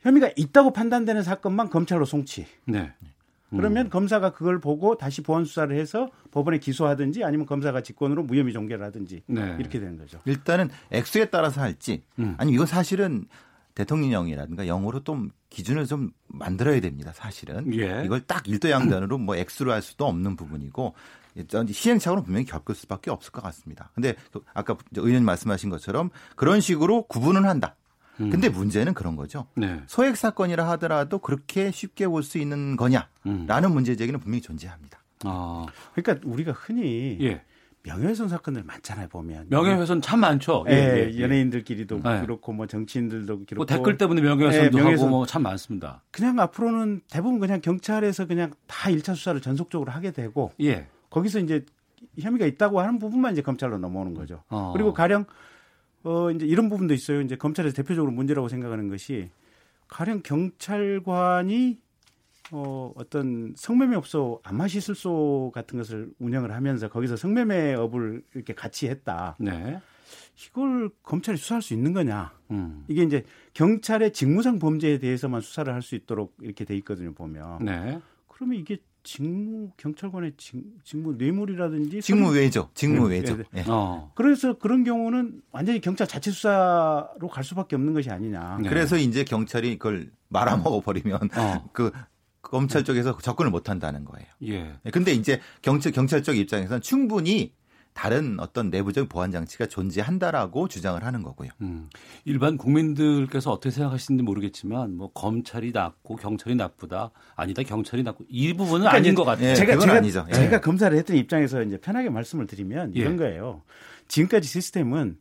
혐의가 0.00 0.30
있다고 0.36 0.72
판단되는 0.72 1.22
사건만 1.22 1.70
검찰로 1.70 2.04
송치. 2.04 2.46
네. 2.64 2.92
그러면 3.50 3.88
검사가 3.88 4.32
그걸 4.32 4.60
보고 4.60 4.98
다시 4.98 5.22
보완 5.22 5.44
수사를 5.44 5.74
해서 5.74 6.10
법원에 6.30 6.58
기소하든지 6.58 7.24
아니면 7.24 7.46
검사가 7.46 7.82
직권으로 7.82 8.24
무혐의 8.24 8.52
종결을 8.52 8.84
하든지 8.86 9.22
네. 9.26 9.56
이렇게 9.58 9.80
되는 9.80 9.96
거죠. 9.96 10.20
일단은 10.26 10.68
액수에 10.90 11.26
따라서 11.26 11.62
할지 11.62 12.02
음. 12.18 12.34
아니 12.36 12.52
이건 12.52 12.66
사실은 12.66 13.26
대통령령이라든가 13.74 14.66
영어로 14.66 15.02
좀 15.04 15.30
기준을 15.50 15.86
좀 15.86 16.10
만들어야 16.26 16.80
됩니다. 16.80 17.12
사실은 17.14 17.72
예. 17.74 18.02
이걸 18.04 18.20
딱 18.26 18.46
일도양단으로 18.48 19.18
뭐 19.18 19.36
액수로 19.36 19.72
할 19.72 19.82
수도 19.82 20.06
없는 20.06 20.36
부분이고 20.36 20.94
시행착오는 21.70 22.24
분명히 22.24 22.44
겪을 22.44 22.74
수밖에 22.74 23.10
없을 23.10 23.30
것 23.30 23.42
같습니다. 23.44 23.90
근데 23.94 24.14
그 24.32 24.40
아까 24.52 24.76
의원님 24.94 25.24
말씀하신 25.24 25.70
것처럼 25.70 26.10
그런 26.34 26.60
식으로 26.60 27.04
구분은 27.04 27.44
한다. 27.44 27.76
근데 28.18 28.48
문제는 28.48 28.94
그런 28.94 29.16
거죠. 29.16 29.46
네. 29.56 29.80
소액 29.86 30.16
사건이라 30.16 30.68
하더라도 30.70 31.18
그렇게 31.18 31.70
쉽게 31.70 32.06
볼 32.06 32.22
수 32.22 32.38
있는 32.38 32.76
거냐라는 32.76 33.72
문제 33.72 33.94
제기는 33.96 34.18
분명히 34.20 34.42
존재합니다. 34.42 34.98
아. 35.24 35.66
그러니까 35.94 36.26
우리가 36.28 36.52
흔히 36.52 37.16
예. 37.20 37.42
명예훼손 37.84 38.28
사건들 38.28 38.64
많잖아요 38.64 39.08
보면. 39.08 39.46
명예훼손 39.48 40.02
참 40.02 40.20
많죠. 40.20 40.64
예, 40.68 40.72
예, 40.74 41.10
예. 41.14 41.20
연예인들끼리도 41.22 42.00
네. 42.02 42.20
그렇고 42.20 42.52
뭐 42.52 42.66
정치인들도 42.66 43.44
그렇고 43.46 43.54
뭐 43.56 43.66
댓글 43.66 43.96
때문에 43.96 44.20
명예훼손도 44.20 44.78
예, 44.78 44.82
명예훼손. 44.82 45.06
하고 45.06 45.16
뭐 45.16 45.26
참 45.26 45.42
많습니다. 45.44 46.02
그냥 46.10 46.38
앞으로는 46.40 47.00
대부분 47.10 47.38
그냥 47.38 47.60
경찰에서 47.60 48.26
그냥 48.26 48.52
다 48.66 48.90
1차 48.90 49.14
수사를 49.14 49.40
전속적으로 49.40 49.90
하게 49.92 50.10
되고 50.10 50.52
예. 50.60 50.88
거기서 51.10 51.38
이제 51.38 51.64
혐의가 52.20 52.46
있다고 52.46 52.80
하는 52.80 52.98
부분만 52.98 53.32
이제 53.32 53.42
검찰로 53.42 53.78
넘어오는 53.78 54.12
거죠. 54.14 54.42
어. 54.50 54.72
그리고 54.74 54.92
가령 54.92 55.24
어 56.04 56.30
이제 56.30 56.46
이런 56.46 56.68
부분도 56.68 56.94
있어요. 56.94 57.20
이제 57.20 57.36
검찰에서 57.36 57.74
대표적으로 57.74 58.12
문제라고 58.12 58.48
생각하는 58.48 58.88
것이 58.88 59.30
가령 59.88 60.22
경찰관이 60.22 61.78
어 62.52 62.92
어떤 62.96 63.52
성매매 63.56 63.96
업소 63.96 64.40
안마시술소 64.42 65.52
같은 65.54 65.78
것을 65.78 66.10
운영을 66.18 66.52
하면서 66.52 66.88
거기서 66.88 67.16
성매매 67.16 67.74
업을 67.74 68.22
이렇게 68.34 68.54
같이 68.54 68.88
했다. 68.88 69.36
네. 69.38 69.80
이걸 70.46 70.88
검찰이 71.02 71.36
수사할 71.36 71.60
수 71.62 71.74
있는 71.74 71.92
거냐? 71.92 72.32
음. 72.52 72.84
이게 72.88 73.02
이제 73.02 73.24
경찰의 73.54 74.12
직무상 74.12 74.58
범죄에 74.58 74.98
대해서만 74.98 75.40
수사를 75.40 75.72
할 75.72 75.82
수 75.82 75.94
있도록 75.96 76.36
이렇게 76.40 76.64
돼 76.64 76.76
있거든요. 76.76 77.12
보면. 77.12 77.64
네. 77.64 78.00
그러면 78.28 78.58
이게 78.58 78.78
직무 79.08 79.70
경찰관의 79.78 80.34
직, 80.36 80.62
직무 80.84 81.14
뇌물이라든지 81.14 82.02
직무 82.02 82.30
외죠. 82.30 82.68
직무 82.74 83.08
네, 83.08 83.16
외죠. 83.16 83.38
네, 83.38 83.44
예. 83.56 83.64
어. 83.66 84.12
그래서 84.14 84.58
그런 84.58 84.84
경우는 84.84 85.40
완전히 85.50 85.80
경찰 85.80 86.06
자체 86.06 86.30
수사로 86.30 87.26
갈 87.30 87.42
수밖에 87.42 87.74
없는 87.74 87.94
것이 87.94 88.10
아니냐. 88.10 88.58
네. 88.62 88.68
그래서 88.68 88.98
이제 88.98 89.24
경찰이 89.24 89.78
그걸 89.78 90.10
말아먹어 90.28 90.82
버리면 90.82 91.30
어. 91.38 91.68
그 91.72 91.90
검찰 92.42 92.84
쪽에서 92.84 93.16
접근을 93.16 93.50
못 93.50 93.70
한다는 93.70 94.04
거예요. 94.04 94.26
예. 94.42 94.90
근데 94.90 95.12
이제 95.12 95.40
경찰 95.62 95.90
경찰 95.92 96.22
쪽 96.22 96.36
입장에서는 96.36 96.82
충분히 96.82 97.54
다른 97.98 98.38
어떤 98.38 98.70
내부적 98.70 99.08
보안 99.08 99.32
장치가 99.32 99.66
존재한다라고 99.66 100.68
주장을 100.68 101.02
하는 101.02 101.24
거고요. 101.24 101.50
음. 101.62 101.90
일반 102.24 102.56
국민들께서 102.56 103.50
어떻게 103.50 103.72
생각하시는지 103.72 104.22
모르겠지만 104.22 104.96
뭐 104.96 105.10
검찰이 105.12 105.72
낫고 105.72 106.14
경찰이 106.14 106.54
나쁘다 106.54 107.10
아니다 107.34 107.64
경찰이 107.64 108.04
낫고 108.04 108.26
이 108.28 108.52
부분은 108.52 108.86
그러니까 108.86 108.92
아닌 108.92 109.06
이제 109.06 109.14
것 109.16 109.24
같아요. 109.24 109.48
예, 109.48 109.54
제가 109.56 109.92
아니죠. 109.96 110.24
예. 110.28 110.32
제가 110.32 110.60
검사를 110.60 110.96
했던 110.96 111.16
입장에서 111.16 111.60
이제 111.64 111.76
편하게 111.76 112.08
말씀을 112.08 112.46
드리면 112.46 112.94
예. 112.94 113.00
이런 113.00 113.16
거예요. 113.16 113.62
지금까지 114.06 114.46
시스템은 114.46 115.18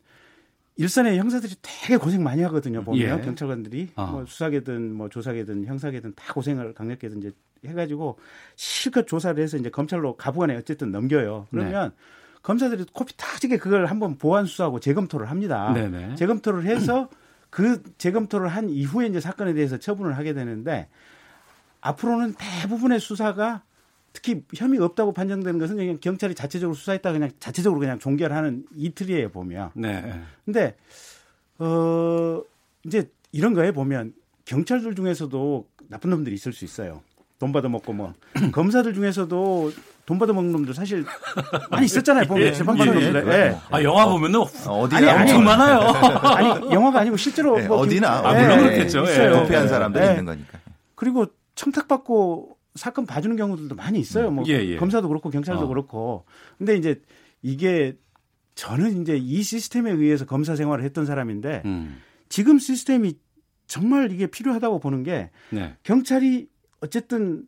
일선의 0.75 1.17
형사들이 1.17 1.55
되게 1.63 1.97
고생 1.97 2.21
많이 2.21 2.43
하거든요. 2.43 2.83
보면 2.83 3.01
예. 3.01 3.25
경찰관들이 3.25 3.87
아. 3.95 4.05
뭐 4.05 4.25
수사계든 4.27 4.93
뭐 4.93 5.09
조사계든 5.09 5.65
형사계든 5.65 6.13
다 6.15 6.31
고생을 6.31 6.75
강력계든 6.75 7.17
이제 7.17 7.31
해가지고 7.65 8.19
실컷 8.55 9.07
조사를 9.07 9.41
해서 9.41 9.57
이제 9.57 9.71
검찰로 9.71 10.15
가부간에 10.15 10.55
어쨌든 10.55 10.91
넘겨요. 10.91 11.47
그러면 11.49 11.91
검사들이 12.47 12.85
코피 12.93 13.13
타지게 13.17 13.57
그걸 13.57 13.87
한번 13.87 14.17
보완 14.17 14.45
수사하고 14.45 14.79
재검토를 14.79 15.29
합니다. 15.29 15.73
네네. 15.73 16.15
재검토를 16.15 16.63
해서 16.63 17.09
그 17.49 17.83
재검토를 17.97 18.47
한 18.47 18.69
이후에 18.69 19.07
이제 19.07 19.19
사건에 19.19 19.53
대해서 19.53 19.75
처분을 19.77 20.15
하게 20.15 20.31
되는데 20.31 20.87
앞으로는 21.81 22.35
대부분의 22.37 23.01
수사가 23.01 23.63
특히 24.13 24.45
혐의 24.55 24.79
없다고 24.79 25.11
판정되는 25.11 25.59
것은 25.59 25.75
그냥 25.75 25.97
경찰이 25.99 26.35
자체적으로 26.35 26.73
수사했다 26.73 27.11
그냥 27.11 27.31
자체적으로 27.37 27.81
그냥 27.81 27.99
종결하는 27.99 28.65
이틀이에요 28.77 29.27
보면. 29.27 29.71
네. 29.73 30.17
근데 30.45 30.77
어 31.59 32.41
이제 32.85 33.11
이런 33.33 33.55
거에 33.55 33.73
보면 33.73 34.13
경찰들 34.45 34.95
중에서도 34.95 35.67
나쁜 35.89 36.11
놈들이 36.11 36.33
있을 36.33 36.53
수 36.53 36.63
있어요. 36.63 37.01
돈 37.39 37.51
받아 37.51 37.69
먹고 37.69 37.93
뭐 37.93 38.13
검사들 38.51 38.93
중에서도 38.93 39.71
돈 40.05 40.19
받아 40.19 40.33
먹는 40.33 40.51
놈들 40.53 40.73
사실 40.73 41.05
많이 41.69 41.85
있었잖아요 41.85 42.25
보면 42.27 42.47
예, 42.47 42.53
재판관 42.53 42.87
예, 42.87 42.91
놈들. 42.91 43.27
예, 43.27 43.31
예. 43.31 43.57
아 43.69 43.83
영화 43.83 44.07
보면은 44.07 44.39
어디나 44.39 44.97
아니, 44.97 45.09
아니, 45.09 45.21
엄청 45.21 45.43
많아요. 45.43 45.79
아니 46.23 46.73
영화가 46.73 47.01
아니고 47.01 47.17
실제로 47.17 47.61
예, 47.61 47.67
뭐 47.67 47.77
어디나 47.77 48.25
아, 48.25 48.37
예, 48.37 48.41
물론 48.41 48.59
예, 48.59 48.63
그렇겠죠. 48.63 49.05
예. 49.07 49.29
도피한 49.29 49.67
사람들이 49.67 50.05
예. 50.05 50.09
있는 50.11 50.25
거니까. 50.25 50.59
그리고 50.95 51.27
청탁받고 51.55 52.57
사건 52.75 53.05
봐주는 53.05 53.35
경우들도 53.35 53.75
많이 53.75 53.99
있어요. 53.99 54.31
뭐 54.31 54.45
예, 54.47 54.53
예. 54.53 54.77
검사도 54.77 55.07
그렇고 55.09 55.29
경찰도 55.29 55.65
어. 55.65 55.67
그렇고. 55.67 56.25
근데 56.57 56.75
이제 56.75 57.01
이게 57.41 57.97
저는 58.55 59.01
이제 59.01 59.17
이 59.17 59.43
시스템에 59.43 59.91
의해서 59.91 60.25
검사 60.25 60.55
생활을 60.55 60.83
했던 60.85 61.05
사람인데 61.05 61.63
음. 61.65 62.01
지금 62.29 62.59
시스템이 62.59 63.15
정말 63.67 64.11
이게 64.11 64.27
필요하다고 64.27 64.79
보는 64.79 65.03
게 65.03 65.29
네. 65.49 65.75
경찰이 65.83 66.47
어쨌든 66.81 67.43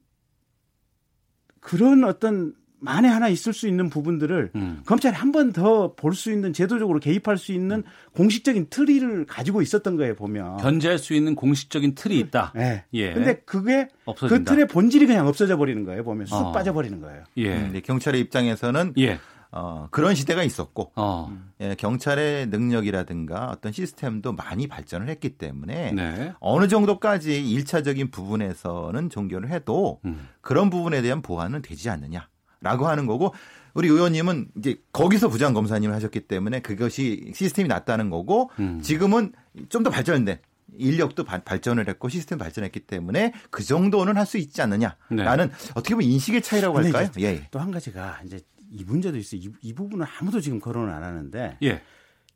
그런 1.59 2.03
어떤 2.03 2.53
만에 2.81 3.09
하나 3.09 3.27
있을 3.27 3.51
수 3.51 3.67
있는 3.67 3.89
부분들을 3.89 4.51
음. 4.55 4.81
검찰이 4.85 5.13
한 5.13 5.33
번 5.33 5.51
더 5.51 5.95
볼 5.97 6.13
수 6.13 6.31
있는 6.31 6.53
제도적으로 6.53 6.99
개입할 7.01 7.37
수 7.37 7.51
있는 7.51 7.83
공식적인 8.15 8.67
틀을 8.69 9.25
가지고 9.25 9.61
있었던 9.61 9.97
거예요 9.97 10.15
보면. 10.15 10.57
견제할 10.57 10.97
수 10.97 11.13
있는 11.13 11.35
공식적인 11.35 11.95
틀이 11.95 12.17
있다. 12.19 12.53
네. 12.55 12.85
예. 12.93 13.13
근데 13.13 13.41
그게 13.45 13.87
그 13.87 14.11
없어진다. 14.11 14.53
틀의 14.53 14.67
본질이 14.69 15.07
그냥 15.07 15.27
없어져 15.27 15.57
버리는 15.57 15.83
거예요. 15.83 16.03
보면 16.05 16.25
쑥 16.27 16.35
어. 16.35 16.51
빠져 16.53 16.71
버리는 16.71 17.01
거예요. 17.01 17.23
예. 17.37 17.57
음, 17.57 17.81
경찰의 17.83 18.21
입장에서는 18.21 18.93
예. 18.99 19.19
어, 19.51 19.87
그런 19.91 20.13
시대가 20.15 20.43
있었고 20.43 20.91
어. 20.95 21.35
예, 21.59 21.75
경찰의 21.75 22.47
능력이라든가 22.47 23.49
어떤 23.49 23.71
시스템도 23.71 24.33
많이 24.33 24.67
발전을 24.67 25.09
했기 25.09 25.29
때문에 25.37 25.91
네. 25.91 26.33
어느 26.39 26.67
정도까지 26.67 27.49
일차적인 27.49 28.11
부분에서는 28.11 29.09
종결을 29.09 29.49
해도 29.51 29.99
음. 30.05 30.27
그런 30.41 30.69
부분에 30.69 31.01
대한 31.01 31.21
보완은 31.21 31.61
되지 31.63 31.89
않느냐라고 31.89 32.87
하는 32.87 33.05
거고 33.07 33.33
우리 33.73 33.87
의원님은 33.87 34.49
이제 34.57 34.77
거기서 34.93 35.29
부장 35.29 35.53
검사님을 35.53 35.95
하셨기 35.95 36.21
때문에 36.21 36.61
그것이 36.61 37.31
시스템이 37.35 37.67
낫다는 37.69 38.09
거고 38.09 38.51
음. 38.59 38.81
지금은 38.81 39.33
좀 39.69 39.83
더 39.83 39.89
발전된 39.89 40.37
인력도 40.77 41.23
발- 41.23 41.43
발전을 41.43 41.89
했고 41.89 42.07
시스템 42.09 42.37
발전했기 42.37 42.81
때문에 42.81 43.33
그 43.49 43.63
정도는 43.63 44.15
할 44.15 44.25
수 44.27 44.37
있지 44.37 44.61
않느냐 44.61 44.95
라는 45.23 45.49
어떻게 45.73 45.95
보면 45.95 46.07
인식의 46.07 46.43
차이라고 46.43 46.77
할까요? 46.85 47.09
예, 47.19 47.25
예. 47.35 47.47
또한 47.49 47.71
가지가 47.71 48.19
이제 48.25 48.39
이 48.71 48.83
문제도 48.83 49.17
있어요. 49.17 49.41
이, 49.41 49.49
이 49.61 49.73
부분은 49.73 50.05
아무도 50.19 50.39
지금 50.39 50.59
거론을 50.59 50.93
안 50.93 51.03
하는데 51.03 51.57
예. 51.63 51.81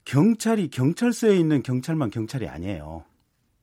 경찰이 0.05 0.69
경찰서에 0.69 1.37
있는 1.37 1.63
경찰만 1.63 2.09
경찰이 2.09 2.47
아니에요. 2.47 3.03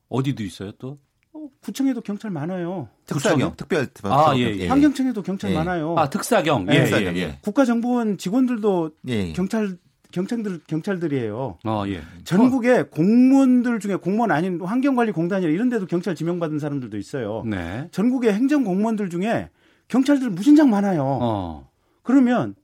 어디도 0.09 0.43
있어요 0.43 0.71
또? 0.73 0.97
어, 1.33 1.47
구청에도 1.61 2.01
경찰 2.01 2.31
많아요. 2.31 2.89
특사경, 3.05 3.55
특별 3.55 3.87
아, 4.03 4.33
예, 4.35 4.55
예. 4.57 4.67
환경청에도 4.67 5.21
경찰 5.23 5.51
예. 5.51 5.55
많아요. 5.55 5.95
아 5.97 6.09
특사경. 6.09 6.63
예, 6.69 6.71
네, 6.71 6.75
예, 6.75 6.83
특사경, 6.83 7.15
예. 7.15 7.21
예. 7.21 7.37
국가정보원 7.41 8.17
직원들도 8.17 8.91
예, 9.07 9.13
예. 9.13 9.33
경찰 9.33 9.77
경찰들 10.11 10.59
경찰들이에요. 10.67 11.59
어, 11.63 11.83
예. 11.87 12.01
전국에 12.25 12.83
공무원들 12.83 13.79
중에 13.79 13.95
공무원 13.95 14.31
아닌 14.31 14.59
환경관리공단이나 14.61 15.51
이런 15.51 15.69
데도 15.69 15.85
경찰 15.87 16.15
지명받은 16.15 16.59
사람들도 16.59 16.97
있어요. 16.97 17.43
네. 17.45 17.87
전국의 17.91 18.33
행정 18.33 18.63
공무원들 18.63 19.09
중에 19.09 19.49
경찰들 19.87 20.29
무진장 20.29 20.69
많아요. 20.69 21.03
어. 21.21 21.69
그러면 22.03 22.55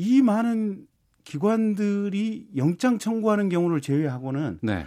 이 0.00 0.22
많은 0.22 0.86
기관들이 1.24 2.48
영장 2.56 2.98
청구하는 2.98 3.50
경우를 3.50 3.82
제외하고는 3.82 4.60
네. 4.62 4.86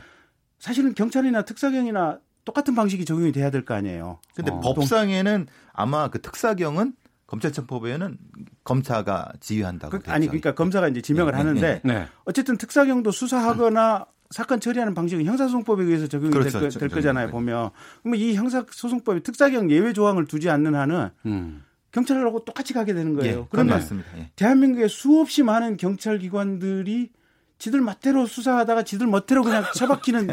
사실은 0.58 0.96
경찰이나 0.96 1.44
특사경이나 1.44 2.18
똑같은 2.46 2.74
방식이 2.74 3.06
적용이 3.06 3.32
돼야 3.32 3.52
될 3.52 3.64
거 3.64 3.76
아니에요. 3.76 4.20
근데 4.36 4.52
어. 4.52 4.60
법상에는 4.60 5.46
아마 5.72 6.08
그 6.10 6.20
특사경은 6.20 6.94
검찰청법에는 7.28 8.18
검사가 8.64 9.34
지휘한다고 9.40 10.00
그, 10.00 10.04
돼 10.04 10.12
아니. 10.12 10.26
그러니까 10.26 10.56
검사가 10.56 10.88
이제 10.88 11.02
지명을 11.02 11.32
네, 11.34 11.38
하는데 11.38 11.82
네. 11.84 12.08
어쨌든 12.26 12.58
특사경도 12.58 13.12
수사하거나 13.12 14.08
사건 14.32 14.60
처리하는 14.60 14.96
방식은 14.96 15.26
형사소송법에 15.26 15.84
의해서 15.84 16.08
적용이 16.08 16.32
그렇죠. 16.32 16.50
될, 16.50 16.54
거, 16.54 16.60
될 16.70 16.72
적용이 16.72 16.90
거잖아요. 16.96 17.28
되죠. 17.28 17.38
보면 17.38 17.70
그러면 18.02 18.20
이 18.20 18.34
형사소송법이 18.34 19.22
특사경 19.22 19.70
예외 19.70 19.94
조항을 19.94 20.26
두지 20.26 20.50
않는 20.50 20.74
한은 20.74 21.10
음. 21.28 21.64
경찰하고 21.94 22.44
똑같이 22.44 22.74
가게 22.74 22.94
되는 22.94 23.14
예, 23.14 23.16
거예요. 23.18 23.48
그건 23.50 23.68
그러면. 23.68 24.04
예. 24.18 24.32
대한민국에 24.36 24.88
수없이 24.88 25.44
많은 25.44 25.78
경찰 25.78 26.20
기관들이 26.20 27.12
지들 27.60 27.80
멋대로 27.82 28.26
수사하다가 28.26 28.84
지들 28.84 29.08
멋대로 29.08 29.44
그냥 29.44 29.64
처박히는 29.74 30.28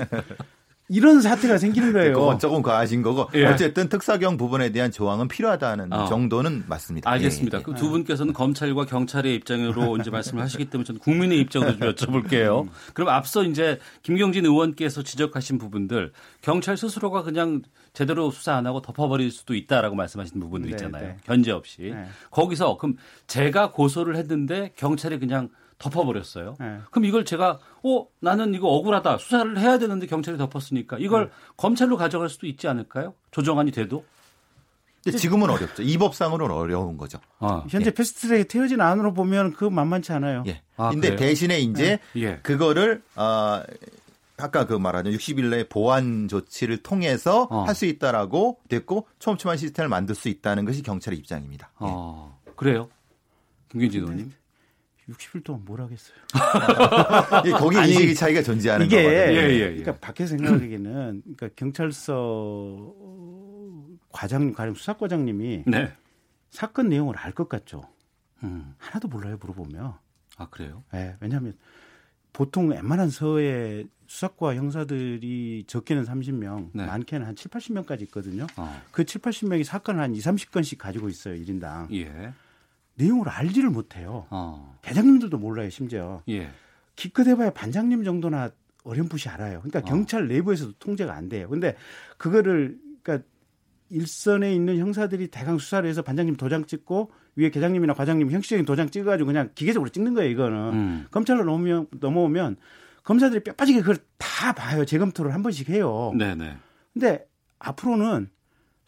이런 0.93 1.21
사태가 1.21 1.59
생기는 1.59 1.93
거예요. 1.93 2.15
그건 2.15 2.41
조금 2.41 2.63
과하신 2.63 3.03
거고 3.03 3.29
예. 3.35 3.47
어쨌든 3.47 3.89
특사경 3.89 4.37
부분에 4.37 4.73
대한 4.73 4.91
조항은 4.91 5.29
필요하다는 5.29 5.93
어. 5.93 6.07
정도는 6.07 6.65
맞습니다. 6.67 7.09
알겠습니다. 7.09 7.59
예, 7.59 7.61
예. 7.61 7.65
그두 7.65 7.91
분께서는 7.91 8.33
검찰과 8.33 8.87
경찰의 8.87 9.37
입장으로 9.37 9.97
이제 10.03 10.11
말씀을 10.11 10.43
하시기 10.43 10.65
때문에 10.69 10.85
저는 10.85 11.01
국민의 11.01 11.39
입장으로 11.39 11.95
좀 11.95 12.11
여쭤볼게요. 12.13 12.69
그럼 12.93 13.09
앞서 13.11 13.45
이제 13.45 13.79
김경진 14.03 14.45
의원께서 14.45 15.05
지적하신 15.05 15.59
부분들 15.59 16.11
경찰 16.43 16.77
스스로가 16.77 17.23
그냥 17.23 17.63
제대로 17.93 18.33
수사 18.33 18.57
안 18.57 18.67
하고 18.67 18.83
덮어버릴 18.83 19.31
수도 19.31 19.55
있다라고 19.55 19.95
말씀하신 19.95 20.41
부분들 20.41 20.71
네, 20.71 20.75
있잖아요. 20.75 21.05
네. 21.05 21.17
견제 21.25 21.53
없이. 21.53 21.93
네. 21.95 22.05
거기서 22.33 22.79
그럼 22.79 22.97
제가 23.29 23.71
고소를 23.71 24.17
했는데 24.17 24.73
경찰이 24.75 25.21
그냥 25.21 25.51
덮어버렸어요. 25.81 26.57
네. 26.61 26.79
그럼 26.91 27.07
이걸 27.07 27.25
제가 27.25 27.59
어 27.83 28.07
나는 28.21 28.55
이거 28.55 28.69
억울하다 28.69 29.19
수사를 29.19 29.59
해야 29.59 29.79
되는데 29.79 30.07
경찰이 30.07 30.39
덮었으니까 30.39 30.99
이걸 31.01 31.27
네. 31.27 31.31
검찰로 31.57 31.97
가져갈 31.97 32.29
수도 32.29 32.47
있지 32.47 32.69
않을까요? 32.69 33.15
조정안이 33.33 33.73
돼도. 33.73 34.05
근데 35.03 35.17
지금은 35.17 35.49
어렵죠. 35.49 35.83
이 35.83 35.97
법상으로는 35.97 36.55
어려운 36.55 36.99
거죠. 36.99 37.19
아, 37.39 37.65
현재 37.71 37.91
패스트트랙 37.91 38.49
태워진 38.49 38.83
안으로 38.83 39.15
보면 39.15 39.55
그 39.55 39.65
만만치 39.65 40.13
않아요. 40.13 40.45
예. 40.47 40.61
아, 40.77 40.91
근데 40.91 41.09
그래요? 41.09 41.19
대신에 41.19 41.59
이제 41.59 41.99
예. 42.17 42.37
그거를 42.43 43.03
어 43.17 43.63
아까 44.37 44.67
그 44.67 44.75
말하는 44.75 45.13
60일 45.13 45.49
내에 45.51 45.69
보완 45.69 46.29
조치를 46.29 46.83
통해서 46.83 47.49
어. 47.51 47.63
할수 47.65 47.87
있다라고 47.87 48.59
됐고 48.69 49.07
촘촘한 49.19 49.57
시스템을 49.57 49.89
만들 49.89 50.15
수 50.15 50.29
있다는 50.29 50.67
것이 50.67 50.83
경찰의 50.83 51.19
입장입니다. 51.19 51.71
예. 51.83 51.87
어, 51.87 52.39
그래요? 52.57 52.91
김경진 53.71 54.03
의원님. 54.03 54.33
60일 55.13 55.45
동안 55.45 55.63
뭘 55.65 55.81
하겠어요. 55.81 56.17
예, 57.47 57.51
거기 57.51 57.77
아니, 57.79 57.93
인식의 57.93 58.15
차이가 58.15 58.43
존재하는 58.43 58.87
이게 58.87 59.03
거거든요. 59.03 59.39
예, 59.39 59.51
예, 59.51 59.55
예. 59.61 59.67
그러니까 59.77 59.97
밖에서 59.99 60.37
생각하기에는 60.37 61.23
그러니까 61.23 61.49
경찰서 61.57 62.95
과장 64.13 64.53
가령 64.53 64.75
수사과장님이 64.75 65.65
네. 65.67 65.93
사건 66.51 66.89
내용을 66.89 67.17
알 67.17 67.33
것 67.33 67.49
같죠. 67.49 67.83
음. 68.43 68.75
하나도 68.79 69.09
몰라요 69.09 69.37
물어보면. 69.41 69.93
아 70.37 70.49
그래요? 70.51 70.83
예, 70.95 71.17
왜냐하면 71.21 71.55
보통 72.33 72.69
웬만한 72.71 73.11
서에 73.11 73.85
수사과 74.07 74.55
형사들이 74.57 75.65
적게는 75.67 76.05
30명, 76.05 76.71
네. 76.73 76.87
많게는 76.87 77.27
한 77.27 77.37
7, 77.37 77.51
80명까지 77.51 78.03
있거든요. 78.03 78.47
어. 78.57 78.83
그 78.91 79.05
7, 79.05 79.21
80명이 79.21 79.63
사건을 79.65 80.01
한 80.01 80.15
2, 80.15 80.19
30건씩 80.19 80.79
가지고 80.79 81.09
있어요, 81.09 81.35
1인당. 81.35 81.93
예. 81.95 82.33
내용을 83.01 83.29
알지를 83.29 83.71
못해요. 83.71 84.27
어. 84.31 84.79
대장님들도 84.83 85.39
몰라요, 85.39 85.71
심지어. 85.71 86.23
예. 86.29 86.51
기껏 86.97 87.27
해봐야 87.27 87.51
반장님 87.51 88.05
정도나 88.05 88.51
어렴풋이 88.85 89.29
알아요. 89.29 89.61
그러니까 89.61 89.81
어. 89.81 89.83
경찰 89.83 90.29
내부에서도 90.29 90.73
통제가 90.79 91.15
안 91.15 91.29
돼요. 91.29 91.49
근데 91.49 91.77
그거를 92.19 92.79
그러니까 93.03 93.27
일선에 93.89 94.55
있는 94.55 94.79
형사들이 94.79 95.29
대강 95.29 95.59
수사를 95.59 95.89
해서 95.89 96.03
반장님 96.03 96.37
도장 96.37 96.67
찍고 96.67 97.11
위에 97.37 97.51
계장님이나 97.51 97.95
과장님 97.95 98.31
형식적인 98.31 98.65
도장 98.65 98.91
찍어가지고 98.91 99.27
그냥 99.27 99.51
기계적으로 99.55 99.91
찍는 99.91 100.15
거예요. 100.15 100.31
이거는 100.31 100.57
음. 100.73 101.07
검찰로 101.11 101.45
넘으면 101.45 101.87
넘어오면 101.99 102.57
검사들이 103.03 103.43
뼈빠지게 103.43 103.81
그걸 103.81 103.97
다 104.19 104.53
봐요. 104.53 104.85
재검토를 104.85 105.35
한 105.35 105.43
번씩 105.43 105.71
해요. 105.71 106.13
네네. 106.17 106.57
근데 106.93 107.27
앞으로는 107.59 108.29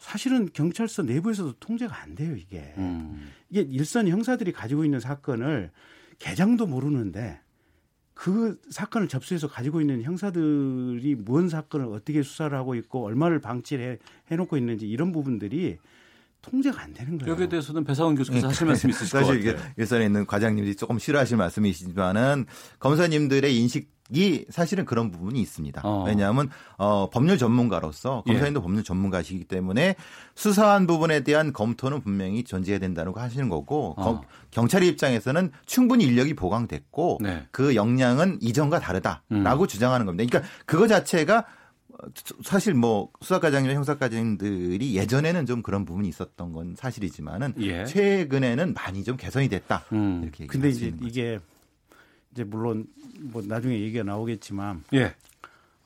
사실은 0.03 0.49
경찰서 0.51 1.03
내부에서도 1.03 1.53
통제가 1.61 2.01
안 2.01 2.13
돼요. 2.13 2.35
이게 2.35 2.73
음. 2.77 3.31
이게 3.49 3.61
일선 3.61 4.09
형사들이 4.09 4.51
가지고 4.51 4.83
있는 4.83 4.99
사건을 4.99 5.71
계장도 6.19 6.67
모르는데 6.67 7.39
그 8.13 8.59
사건을 8.69 9.07
접수해서 9.07 9.47
가지고 9.47 9.79
있는 9.79 10.03
형사들이 10.03 11.15
뭔 11.15 11.47
사건을 11.47 11.85
어떻게 11.85 12.21
수사를 12.21 12.55
하고 12.55 12.75
있고 12.75 13.05
얼마를 13.05 13.39
방치를 13.39 13.93
해, 13.93 13.97
해놓고 14.29 14.57
있는지 14.57 14.89
이런 14.89 15.13
부분들이 15.13 15.77
통제가 16.41 16.81
안 16.81 16.93
되는 16.93 17.17
거예요. 17.17 17.31
여기에 17.31 17.47
대해서는 17.47 17.85
배상원 17.85 18.15
교수께서 18.15 18.49
하실 18.49 18.67
말씀 18.67 18.89
있으실 18.89 19.17
것 19.17 19.25
사실 19.25 19.39
이게 19.39 19.53
같아요. 19.53 19.71
일선에 19.77 20.05
있는 20.05 20.27
과장님들이 20.27 20.75
조금 20.75 20.99
싫어하실 20.99 21.37
말씀이시지만은 21.37 22.45
검사님들의 22.79 23.57
인식 23.57 23.89
이 24.11 24.45
사실은 24.49 24.85
그런 24.85 25.11
부분이 25.11 25.39
있습니다. 25.41 25.81
어. 25.83 26.03
왜냐하면 26.05 26.49
어, 26.77 27.09
법률 27.09 27.37
전문가로서 27.37 28.23
예. 28.27 28.31
검사님도 28.33 28.61
법률 28.61 28.83
전문가시기 28.83 29.45
때문에 29.45 29.95
수사한 30.35 30.87
부분에 30.87 31.21
대한 31.21 31.53
검토는 31.53 32.01
분명히 32.01 32.43
존재해야 32.43 32.79
된다는 32.79 33.11
거 33.13 33.21
하시는 33.21 33.47
거고 33.49 33.93
어. 33.97 34.03
검- 34.03 34.21
경찰의 34.51 34.89
입장에서는 34.89 35.51
충분히 35.65 36.03
인력이 36.03 36.33
보강됐고 36.35 37.19
네. 37.21 37.47
그 37.51 37.75
역량은 37.75 38.39
이전과 38.41 38.79
다르다라고 38.79 39.63
음. 39.63 39.67
주장하는 39.67 40.05
겁니다. 40.05 40.29
그러니까 40.29 40.51
그거 40.65 40.87
자체가 40.87 41.45
사실 42.43 42.73
뭐 42.73 43.09
수사과장이나 43.21 43.73
형사과장들이 43.75 44.95
예전에는 44.97 45.45
좀 45.45 45.61
그런 45.61 45.85
부분이 45.85 46.09
있었던 46.09 46.51
건 46.51 46.75
사실이지만은 46.77 47.53
예. 47.61 47.85
최근에는 47.85 48.73
많이 48.73 49.03
좀 49.05 49.15
개선이 49.15 49.47
됐다 49.47 49.85
음. 49.93 50.21
이렇게 50.23 50.45
근데 50.47 50.67
얘기할 50.67 50.91
수 50.91 50.97
이제. 51.05 51.07
이게 51.21 51.39
이제 52.33 52.43
물론 52.43 52.87
뭐 53.19 53.41
나중에 53.45 53.79
얘기가 53.79 54.03
나오겠지만 54.03 54.83
예. 54.93 55.15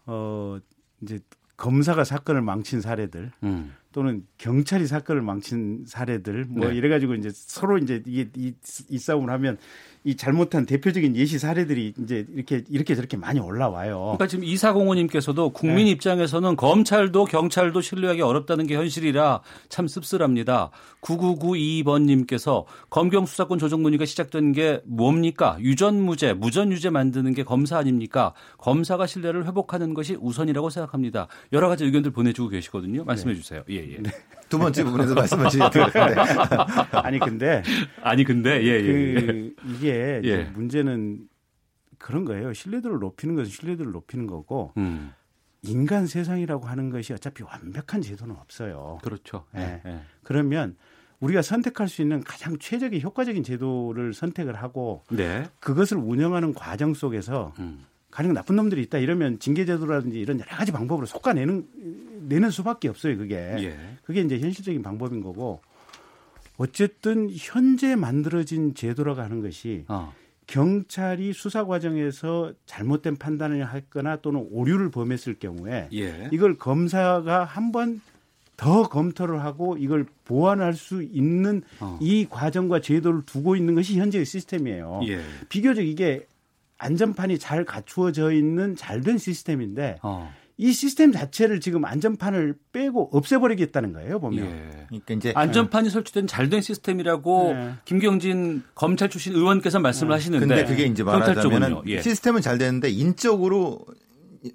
어 0.06 0.58
이제 1.02 1.20
검사가 1.58 2.04
사건을 2.06 2.42
망친 2.42 2.82
사례들 2.82 3.32
음. 3.44 3.76
또는 3.98 4.28
경찰이 4.38 4.86
사건을 4.86 5.24
망친 5.24 5.86
사례들 5.88 6.46
뭐 6.50 6.68
네. 6.68 6.76
이래 6.76 6.88
가지고 6.88 7.16
이제 7.16 7.32
서로 7.34 7.80
이제 7.80 8.04
이게 8.06 8.30
이, 8.36 8.54
이 8.90 9.00
싸움을 9.00 9.32
하면 9.32 9.58
이 10.04 10.16
잘못한 10.16 10.68
대표적인 10.68 11.16
예시 11.16 11.40
사례들이 11.40 11.96
이제 11.98 12.26
이렇게 12.32 12.64
이렇게 12.70 12.94
저렇게 12.96 13.18
많이 13.18 13.40
올라와요. 13.40 13.98
그러니까 14.00 14.28
지금 14.28 14.44
이사공호님께서도 14.46 15.50
국민 15.50 15.86
네. 15.86 15.92
입장에서는 15.92 16.56
검찰도 16.56 17.26
경찰도 17.26 17.82
신뢰하기 17.82 18.22
어렵다는 18.22 18.68
게 18.68 18.76
현실이라 18.76 19.42
참 19.68 19.88
씁쓸합니다. 19.88 20.70
9992번님께서 21.02 22.66
검경 22.90 23.26
수사권 23.26 23.58
조정 23.58 23.82
논의가 23.82 24.06
시작된 24.06 24.52
게 24.52 24.82
뭡니까? 24.86 25.58
유전무죄, 25.60 26.34
무전유죄 26.34 26.92
만드는 26.92 27.34
게 27.34 27.44
검사 27.44 27.78
아닙니까? 27.78 28.34
검사가 28.60 29.08
신뢰를 29.08 29.48
회복하는 29.48 29.94
것이 29.94 30.18
우선이라고 30.22 30.70
생각합니다. 30.70 31.28
여러 31.52 31.68
가지 31.68 31.84
의견들 31.84 32.12
보내주고 32.12 32.50
계시거든요. 32.50 33.04
말씀해 33.04 33.34
주세요. 33.36 33.64
예, 33.70 33.87
예. 33.94 34.04
두 34.50 34.58
번째 34.58 34.84
부분에서 34.84 35.14
말씀하시면 35.14 35.72
될 35.72 35.92
텐데 35.92 36.16
아니 36.92 37.20
근데 37.20 37.64
아니 38.02 38.24
근데 38.24 38.64
예, 38.64 38.68
예. 38.68 39.16
예. 39.16 39.22
그 39.22 39.56
이게 39.66 40.22
이제 40.24 40.30
예. 40.30 40.44
문제는 40.54 41.28
그런 41.98 42.26
거예요. 42.26 42.54
신뢰도를 42.54 43.00
높이는 43.00 43.36
것은 43.36 43.52
신뢰도를 43.52 43.92
높이는 43.92 44.28
거고 44.28 44.74
음, 44.78 45.12
인간 45.64 46.08
세상이라고 46.08 46.66
하는 46.68 46.90
것이 46.90 47.14
어차피 47.14 47.44
완벽한 47.44 48.02
제도는 48.02 48.36
없어요. 48.36 49.00
그렇죠. 49.04 49.46
예. 49.56 49.82
예. 49.86 50.02
그러면 50.24 50.76
우리가 51.20 51.42
선택할 51.42 51.88
수 51.88 52.02
있는 52.02 52.24
가장 52.24 52.58
최적의 52.60 53.02
효과적인 53.02 53.44
제도를 53.44 54.14
선택을 54.14 54.56
하고 54.56 55.04
네. 55.10 55.46
그것을 55.60 55.98
운영하는 55.98 56.54
과정 56.54 56.94
속에서 56.94 57.54
음. 57.60 57.86
가령 58.12 58.34
나쁜 58.34 58.56
놈들이 58.56 58.82
있다 58.84 59.00
이러면 59.00 59.40
징계제도라든지 59.40 60.20
이런 60.20 60.40
여러 60.40 60.50
가지 60.50 60.72
방법으로 60.72 61.06
속아내는 61.06 61.68
내는 62.28 62.50
수밖에 62.52 62.90
없어요. 62.90 63.18
그게 63.18 63.36
예. 63.60 63.78
그게 64.04 64.22
이제 64.22 64.40
현실적인 64.40 64.82
방법인 64.82 65.22
거고 65.22 65.62
어쨌든 66.58 67.30
현재 67.32 67.96
만들어진 67.96 68.74
제도라고 68.74 69.22
하는 69.22 69.42
것이 69.42 69.86
어. 69.88 70.14
경찰이 70.48 71.34
수사 71.34 71.66
과정에서 71.66 72.54
잘못된 72.66 73.18
판단을 73.18 73.74
했거나 73.74 74.18
또는 74.18 74.48
오류를 74.52 74.90
범했을 74.92 75.36
경우에 75.40 75.90
예. 75.94 76.30
이걸 76.32 76.58
검사가 76.58 77.44
한 77.44 77.72
번 77.72 78.02
더 78.58 78.90
검토를 78.90 79.44
하고 79.44 79.78
이걸 79.78 80.06
보완할 80.26 80.74
수 80.74 81.04
있는 81.04 81.62
어. 81.80 81.98
이 82.02 82.26
과정과 82.28 82.82
제도를 82.82 83.22
두고 83.24 83.56
있는 83.56 83.76
것이 83.76 84.00
현재의 84.00 84.26
시스템이에요. 84.26 85.02
예. 85.08 85.22
비교적 85.48 85.84
이게 85.86 86.26
안전판이 86.80 87.38
잘 87.38 87.64
갖추어져 87.66 88.32
있는 88.32 88.76
잘된 88.76 89.20
시스템인데 89.20 89.98
어. 90.02 90.34
이 90.58 90.74
시스템 90.74 91.12
자체를 91.12 91.60
지금 91.60 91.86
안전판을 91.86 92.56
빼고 92.72 93.10
없애버리겠다는 93.14 93.94
거예요 93.94 94.20
보면. 94.20 94.46
예. 94.46 94.86
그러니까 94.88 95.14
이제 95.14 95.32
안전판이 95.36 95.90
설치된 95.90 96.26
잘된 96.26 96.62
시스템이라고 96.62 97.54
네. 97.54 97.74
김경진 97.86 98.64
검찰 98.74 99.10
출신 99.10 99.34
의원께서 99.34 99.80
말씀을 99.80 100.14
하시는데 100.14 100.46
근데 100.46 100.66
그게 100.66 100.86
이제 100.86 101.04
말하자면. 101.04 101.84
예. 101.88 102.02
시스템은 102.02 102.42
잘 102.42 102.58
되는데 102.58 102.90
인적으로 102.90 103.80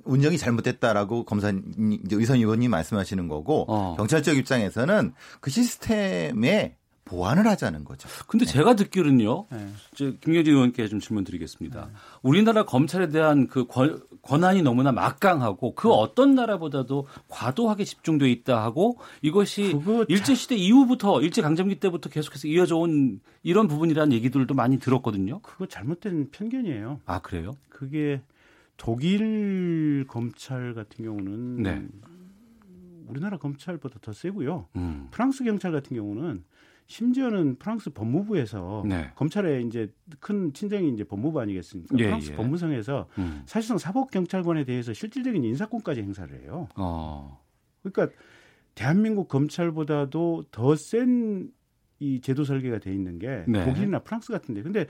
운영이 0.05 0.38
잘못됐다라고 0.38 1.25
검사 1.25 1.51
이제 1.51 2.17
의선 2.17 2.38
의원님 2.38 2.71
말씀하시는 2.71 3.29
거고 3.29 3.67
어. 3.69 3.95
경찰 3.97 4.23
쪽 4.23 4.37
입장에서는 4.37 5.12
그 5.41 5.51
시스템에 5.51 6.77
보완을 7.12 7.46
하자는 7.46 7.85
거죠. 7.85 8.09
근데 8.27 8.46
제가 8.46 8.75
듣기로는요. 8.75 9.46
네. 9.51 9.68
저 9.94 10.12
김경진 10.12 10.55
의원께 10.55 10.88
좀 10.88 10.98
질문 10.98 11.25
드리겠습니다. 11.25 11.90
우리나라 12.22 12.64
검찰에 12.64 13.09
대한 13.09 13.48
그 13.48 13.66
권, 13.66 14.03
권한이 14.22 14.62
너무나 14.62 14.92
막강하고 14.92 15.75
그 15.75 15.90
어떤 15.90 16.35
나라보다도 16.35 17.07
과도하게 17.29 17.85
집중돼 17.85 18.31
있다 18.31 18.62
하고 18.62 18.98
이것이 19.20 19.79
일제 20.09 20.35
시대 20.35 20.57
이후부터 20.57 21.20
일제 21.20 21.42
강점기 21.42 21.81
때부터 21.81 22.09
계속해서 22.09 22.48
이어져 22.48 22.77
온 22.77 23.20
이런 23.42 23.68
부분이라는 23.68 24.14
얘기들도 24.14 24.55
많이 24.55 24.79
들었거든요. 24.79 25.40
그거 25.42 25.66
잘못된 25.66 26.31
편견이에요. 26.31 27.01
아 27.05 27.20
그래요? 27.20 27.53
그게 27.68 28.22
독일 28.79 30.07
검찰 30.09 30.72
같은 30.72 31.05
경우는 31.05 31.62
네. 31.62 31.87
우리나라 33.07 33.37
검찰보다 33.37 33.98
더 34.01 34.14
세고요. 34.14 34.68
음. 34.77 35.09
프랑스 35.11 35.44
경찰 35.44 35.72
같은 35.72 35.94
경우는 35.94 36.44
심지어는 36.92 37.57
프랑스 37.57 37.88
법무부에서 37.90 38.85
네. 38.87 39.11
검찰의 39.14 39.64
이제 39.66 39.90
큰 40.20 40.52
친정이 40.52 40.90
이제 40.90 41.05
법무부 41.05 41.40
아니겠습니까? 41.40 41.96
예, 41.98 42.05
프랑스 42.05 42.33
예. 42.33 42.37
법무성에서 42.37 43.09
음. 43.16 43.42
사실상 43.46 43.78
사법 43.78 44.11
경찰관에 44.11 44.64
대해서 44.64 44.92
실질적인 44.92 45.42
인사권까지 45.42 46.02
행사를 46.02 46.38
해요. 46.42 46.68
어. 46.76 47.42
그러니까 47.83 48.14
대한민국 48.74 49.28
검찰보다도 49.28 50.44
더 50.50 50.74
센 50.76 51.50
이 52.02 52.20
제도 52.20 52.42
설계가 52.42 52.78
돼 52.81 52.92
있는 52.92 53.20
게 53.20 53.44
네. 53.46 53.64
독일이나 53.64 54.00
프랑스 54.00 54.33
같은데 54.33 54.61
근데 54.62 54.87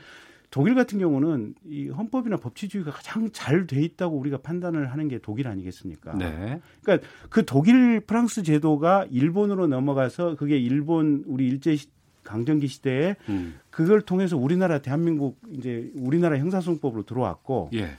독일 0.52 0.74
같은 0.74 0.98
경우는 0.98 1.54
이 1.64 1.88
헌법이나 1.88 2.36
법치주의가 2.36 2.90
가장 2.90 3.30
잘 3.32 3.66
돼 3.66 3.80
있다고 3.82 4.18
우리가 4.18 4.36
판단을 4.42 4.92
하는 4.92 5.08
게 5.08 5.18
독일 5.18 5.48
아니겠습니까? 5.48 6.14
네. 6.18 6.60
그러니까 6.82 7.08
그 7.30 7.44
독일 7.46 8.00
프랑스 8.00 8.42
제도가 8.42 9.06
일본으로 9.10 9.66
넘어가서 9.66 10.36
그게 10.36 10.58
일본 10.58 11.24
우리 11.26 11.48
일제 11.48 11.74
시- 11.74 11.88
강점기 12.22 12.66
시대에 12.68 13.16
음. 13.30 13.54
그걸 13.70 14.02
통해서 14.02 14.36
우리나라 14.36 14.78
대한민국 14.80 15.40
이제 15.52 15.90
우리나라 15.96 16.38
형사소송법으로 16.38 17.04
들어왔고 17.04 17.70
예. 17.72 17.92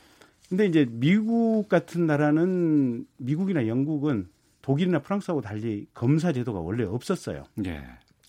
근데 0.47 0.67
이제 0.67 0.85
미국 0.89 1.67
같은 1.67 2.05
나라는 2.05 3.07
미국이나 3.17 3.65
영국은 3.67 4.27
독일이나 4.61 4.99
프랑스하고 4.99 5.41
달리 5.41 5.87
검사 5.95 6.31
제도가 6.31 6.59
원래 6.59 6.83
없었어요. 6.83 7.45
예. 7.65 7.81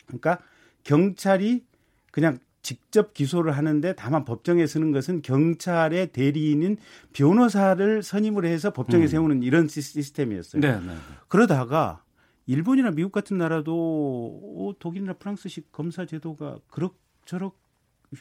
그러니까 0.06 0.38
경찰이 0.82 1.62
그냥 2.10 2.38
직접 2.64 3.14
기소를 3.14 3.52
하는데 3.56 3.94
다만 3.94 4.24
법정에 4.24 4.66
서는 4.66 4.90
것은 4.90 5.22
경찰의 5.22 6.08
대리인인 6.12 6.78
변호사를 7.12 8.02
선임을 8.02 8.46
해서 8.46 8.72
법정에 8.72 9.04
음. 9.04 9.08
세우는 9.08 9.42
이런 9.44 9.68
시- 9.68 9.82
시스템이었어요. 9.82 10.60
네. 10.60 10.80
네. 10.80 10.96
그러다가 11.28 12.02
일본이나 12.46 12.90
미국 12.90 13.12
같은 13.12 13.38
나라도 13.38 14.40
어, 14.58 14.72
독일이나 14.78 15.12
프랑스식 15.12 15.70
검사 15.72 16.06
제도가 16.06 16.58
그럭저럭 16.70 17.56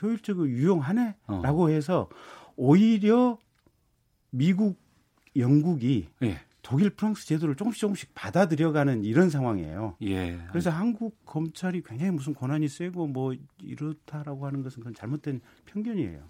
효율적이고 0.02 0.48
유용하네라고 0.50 1.70
해서 1.70 2.10
오히려 2.56 3.38
미국, 4.30 4.78
영국이 5.36 6.08
예. 6.24 6.40
독일, 6.64 6.90
프랑스 6.92 7.28
제도를 7.28 7.56
조금씩 7.56 7.82
조금씩 7.82 8.16
받아들여가는 8.16 9.04
이런 9.04 9.30
상황이에요. 9.30 9.98
예. 10.04 10.40
그래서 10.50 10.70
한국 10.72 11.24
검찰이 11.26 11.84
굉장히 11.84 12.12
무슨 12.12 12.34
권한이 12.34 12.70
세고 12.70 13.08
뭐 13.08 13.36
이렇다라고 13.62 14.48
하는 14.48 14.64
것은 14.64 14.80
그건 14.80 14.94
잘못된 14.96 15.42
편견이에요. 15.66 16.22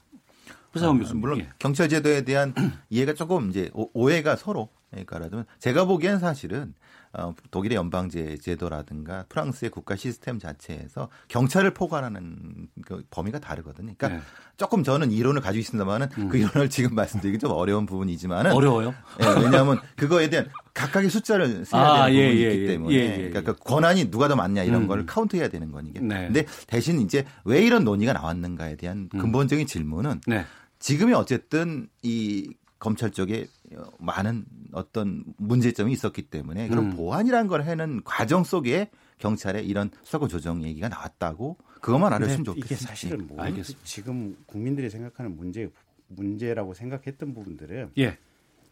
부사원 0.72 0.98
아, 0.98 1.00
교수님. 1.00 1.22
물론 1.22 1.40
예. 1.40 1.50
경찰 1.60 1.88
제도에 1.88 2.24
대한 2.26 2.54
이해가 2.90 3.14
조금 3.14 3.50
이제 3.50 3.70
오- 3.74 3.92
오해가 3.94 4.36
서로 4.36 4.70
그러니까라면 4.90 5.46
제가 5.60 5.86
보기엔 5.86 6.18
사실은 6.20 6.74
어, 7.16 7.36
독일의 7.52 7.76
연방제 7.76 8.38
제도라든가 8.40 9.26
프랑스의 9.30 9.70
국가 9.70 9.96
시스템 9.96 10.40
자체에서 10.40 11.10
경찰을 11.28 11.74
포괄하는 11.76 12.68
그 12.86 13.04
범위가 13.12 13.40
다르거든요. 13.40 13.94
그러니까 13.96 14.10
네. 14.10 14.20
조금 14.58 14.84
저는 14.84 15.12
이론을 15.12 15.42
가지고 15.42 15.60
있습니다만은 15.60 16.10
그 16.30 16.38
이론을 16.38 16.70
지금 16.72 16.96
말씀드리기 16.96 17.38
좀 17.38 17.52
어려운 17.52 17.86
부분이지만은 17.86 18.52
어려워요? 18.52 18.96
예, 19.22 19.44
왜냐하면 19.44 19.80
그거에 19.96 20.30
대한 20.30 20.50
각각의 20.74 21.12
숫자를 21.12 21.66
써야 21.66 21.84
아, 21.84 22.06
되는 22.08 22.20
예, 22.20 22.24
부분이 22.30 22.44
예, 22.44 22.52
있기 22.52 22.64
예. 22.64 22.68
때문에 22.68 22.96
예. 22.96 23.30
그러니까 23.30 23.42
그 23.42 23.60
권한이 23.60 24.10
누가 24.10 24.28
더 24.28 24.36
많냐 24.36 24.64
이런 24.64 24.84
음. 24.84 24.88
걸 24.88 25.06
카운트해야 25.06 25.50
되는 25.50 25.72
거니까. 25.72 26.00
네. 26.02 26.26
근데 26.26 26.46
대신 26.66 27.00
이제 27.00 27.26
왜 27.46 27.62
이런 27.62 27.84
논의가 27.84 28.14
나왔는가에 28.14 28.76
대한 28.76 29.10
음. 29.14 29.20
근본적인 29.20 29.68
질문은 29.68 30.22
네. 30.26 30.46
지금이 30.80 31.14
어쨌든 31.14 31.88
이 32.02 32.54
검찰 32.84 33.12
쪽에 33.12 33.48
어, 33.78 33.86
많은 33.98 34.44
어떤 34.74 35.24
문제점이 35.38 35.94
있었기 35.94 36.24
때문에 36.24 36.68
그런 36.68 36.88
음. 36.92 36.96
보완이라는 36.98 37.48
걸 37.48 37.62
하는 37.66 38.02
과정 38.04 38.44
속에 38.44 38.92
경찰의 39.20 39.66
이런 39.66 39.90
수사권 40.04 40.28
조정 40.28 40.62
얘기가 40.64 40.90
나왔다고 40.90 41.58
그것만 41.80 42.12
알았으면 42.12 42.44
좋겠어요. 42.44 42.66
이게 42.66 42.76
사실은 42.76 43.26
뭐 43.28 43.42
알겠습니다. 43.42 43.86
지금 43.86 44.36
국민들이 44.46 44.90
생각하는 44.90 45.34
문제 45.38 45.72
문제라고 46.10 46.74
생각했던 46.74 47.34
부분들은 47.34 47.92
예. 48.00 48.18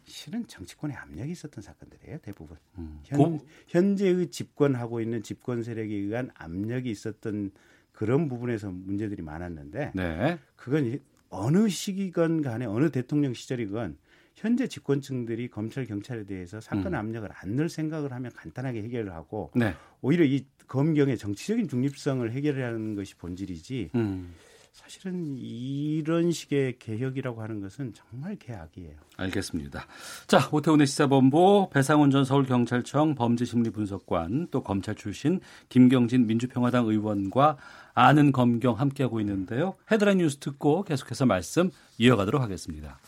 실은 0.04 0.46
정치권의 0.46 0.98
압력이 0.98 1.32
있었던 1.32 1.62
사건들이에요 1.64 2.18
대부분. 2.22 2.58
음. 2.80 3.00
현, 3.06 3.18
고- 3.18 3.46
현재의 3.70 4.30
집권하고 4.30 5.00
있는 5.00 5.24
집권 5.24 5.64
세력에 5.64 5.96
의한 5.96 6.32
압력이 6.36 6.92
있었던 6.92 7.52
그런 7.94 8.28
부분에서 8.28 8.72
문제들이 8.72 9.22
많았는데 9.22 9.94
네. 9.96 10.38
그건 10.58 11.00
어느 11.32 11.68
시기건 11.70 12.42
간에 12.42 12.66
어느 12.66 12.92
대통령 12.92 13.34
시절이건 13.34 13.98
현재 14.36 14.68
집권층들이 14.68 15.50
검찰 15.50 15.86
경찰에 15.86 16.26
대해서 16.26 16.62
사건 16.62 16.94
음. 16.94 16.96
압력을 16.96 17.28
안 17.34 17.56
넣을 17.56 17.70
생각을 17.70 18.12
하면 18.14 18.32
간단하게 18.36 18.84
해결을 18.84 19.14
하고 19.14 19.52
네. 19.56 19.74
오히려 20.02 20.26
이 20.26 20.46
검경의 20.68 21.18
정치적인 21.18 21.68
중립성을 21.68 22.32
해결하는 22.32 22.96
것이 22.96 23.16
본질이지 23.16 23.92
음. 23.96 24.34
사실은 24.72 25.38
이런 25.38 26.32
식의 26.32 26.80
개혁이라고 26.80 27.42
하는 27.42 27.60
것은 27.60 27.94
정말 27.94 28.38
개악이에요. 28.38 28.96
알겠습니다. 29.18 29.86
자, 30.28 30.50
오태훈의 30.50 30.88
시사본부 30.88 31.70
배상훈 31.72 32.10
전 32.10 32.24
서울경찰청 32.24 33.16
범죄심리분석관 33.16 34.48
또 34.50 34.64
검찰 34.64 34.96
출신 34.96 35.42
김경진 35.68 36.26
민주평화당 36.26 36.88
의원과 36.88 37.58
아는 37.94 38.32
검경 38.32 38.80
함께하고 38.80 39.20
있는데요. 39.20 39.76
헤드라인 39.92 40.20
뉴스 40.20 40.38
듣고 40.38 40.84
계속해서 40.84 41.26
말씀 41.26 41.72
이어가도록 41.98 42.42
하겠습니다. 42.42 43.00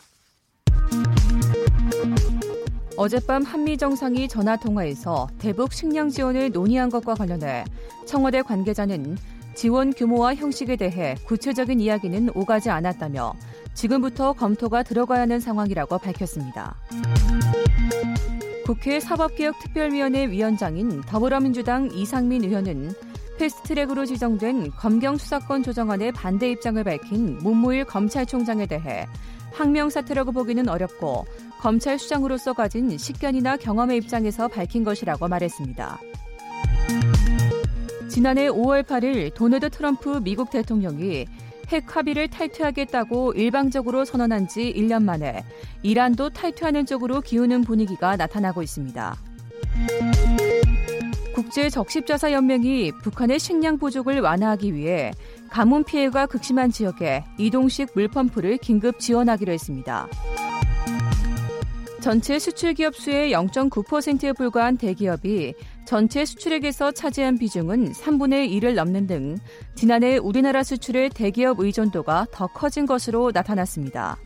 어젯밤 2.95 3.43
한미 3.43 3.77
정상이 3.77 4.27
전화 4.27 4.55
통화에서 4.55 5.27
대북 5.39 5.73
식량 5.73 6.09
지원을 6.09 6.51
논의한 6.51 6.89
것과 6.89 7.15
관련해 7.15 7.65
청와대 8.05 8.41
관계자는 8.41 9.17
지원 9.55 9.93
규모와 9.93 10.35
형식에 10.35 10.75
대해 10.75 11.15
구체적인 11.25 11.79
이야기는 11.79 12.29
오가지 12.35 12.69
않았다며 12.69 13.33
지금부터 13.73 14.33
검토가 14.33 14.83
들어가야 14.83 15.21
하는 15.21 15.39
상황이라고 15.39 15.97
밝혔습니다. 15.97 16.75
국회 18.65 18.99
사법개혁특별위원회 18.99 20.29
위원장인 20.29 21.01
더불어민주당 21.01 21.89
이상민 21.91 22.43
의원은 22.43 22.93
패스트트랙으로 23.37 24.05
지정된 24.05 24.71
검경 24.71 25.17
수사권 25.17 25.63
조정안에 25.63 26.11
반대 26.11 26.51
입장을 26.51 26.83
밝힌 26.83 27.37
문무일 27.39 27.85
검찰총장에 27.85 28.65
대해 28.65 29.07
항명 29.51 29.89
사태라고 29.89 30.31
보기는 30.31 30.67
어렵고 30.67 31.25
검찰 31.59 31.97
수장으로서 31.97 32.53
가진 32.53 32.97
식견이나 32.97 33.57
경험의 33.57 33.97
입장에서 33.97 34.47
밝힌 34.47 34.83
것이라고 34.83 35.27
말했습니다. 35.27 35.99
지난해 38.09 38.47
5월 38.47 38.83
8일 38.83 39.33
도널드 39.33 39.69
트럼프 39.69 40.19
미국 40.23 40.51
대통령이 40.51 41.25
핵 41.69 41.95
합의를 41.95 42.27
탈퇴하겠다고 42.27 43.33
일방적으로 43.33 44.05
선언한 44.05 44.47
지 44.47 44.73
1년 44.75 45.03
만에 45.03 45.43
이란도 45.81 46.29
탈퇴하는 46.29 46.85
쪽으로 46.85 47.21
기우는 47.21 47.61
분위기가 47.61 48.15
나타나고 48.15 48.61
있습니다. 48.61 49.15
국제 51.33 51.67
적십자사 51.69 52.31
연맹이 52.31 52.91
북한의 53.01 53.39
식량 53.39 53.79
부족을 53.79 54.21
완화하기 54.21 54.75
위해 54.75 55.11
가뭄 55.49 55.83
피해가 55.83 56.27
극심한 56.27 56.69
지역에 56.71 57.23
이동식 57.39 57.89
물펌프를 57.95 58.57
긴급 58.57 58.99
지원하기로 58.99 59.51
했습니다. 59.51 60.07
전체 62.01 62.37
수출 62.37 62.73
기업 62.73 62.95
수의 62.95 63.31
0.9%에 63.31 64.33
불과한 64.33 64.77
대기업이 64.77 65.53
전체 65.85 66.25
수출액에서 66.25 66.91
차지한 66.91 67.37
비중은 67.37 67.93
3분의 67.93 68.51
1을 68.51 68.75
넘는 68.75 69.07
등 69.07 69.37
지난해 69.73 70.17
우리나라 70.17 70.63
수출의 70.63 71.09
대기업 71.09 71.59
의존도가 71.59 72.27
더 72.31 72.47
커진 72.47 72.85
것으로 72.85 73.31
나타났습니다. 73.33 74.17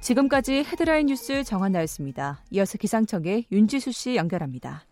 지금까지 0.00 0.64
헤드라인 0.64 1.06
뉴스 1.06 1.42
정한나였습니다. 1.42 2.42
이어서 2.52 2.78
기상청의 2.78 3.46
윤지수 3.50 3.92
씨 3.92 4.14
연결합니다. 4.14 4.84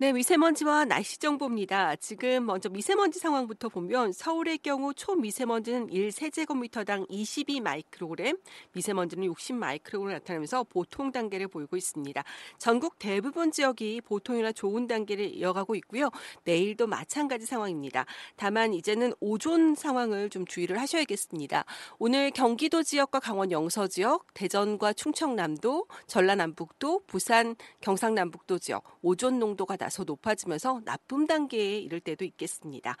네, 0.00 0.12
미세먼지와 0.12 0.84
날씨 0.84 1.18
정보입니다. 1.18 1.96
지금 1.96 2.46
먼저 2.46 2.68
미세먼지 2.68 3.18
상황부터 3.18 3.68
보면 3.68 4.12
서울의 4.12 4.58
경우 4.58 4.94
초미세먼지는 4.94 5.88
1세제곱미터당 5.88 7.06
22 7.08 7.60
마이크로그램, 7.60 8.36
미세먼지는 8.74 9.24
60 9.24 9.56
마이크로그램 9.56 10.12
나타나면서 10.18 10.62
보통 10.62 11.10
단계를 11.10 11.48
보이고 11.48 11.76
있습니다. 11.76 12.22
전국 12.58 13.00
대부분 13.00 13.50
지역이 13.50 14.02
보통이나 14.02 14.52
좋은 14.52 14.86
단계를 14.86 15.34
이어가고 15.34 15.74
있고요. 15.74 16.10
내일도 16.44 16.86
마찬가지 16.86 17.44
상황입니다. 17.44 18.06
다만 18.36 18.74
이제는 18.74 19.14
오존 19.18 19.74
상황을 19.74 20.30
좀 20.30 20.46
주의를 20.46 20.78
하셔야겠습니다. 20.78 21.64
오늘 21.98 22.30
경기도 22.30 22.84
지역과 22.84 23.18
강원 23.18 23.50
영서 23.50 23.88
지역, 23.88 24.32
대전과 24.32 24.92
충청남도, 24.92 25.88
전라남북도, 26.06 27.00
부산, 27.08 27.56
경상남북도 27.80 28.60
지역 28.60 28.84
오존 29.02 29.40
농도가 29.40 29.76
다소 29.88 30.04
높아지면서 30.04 30.82
나쁨 30.84 31.26
단계에 31.26 31.78
이를 31.78 32.00
때도 32.00 32.26
있겠습니다. 32.26 32.96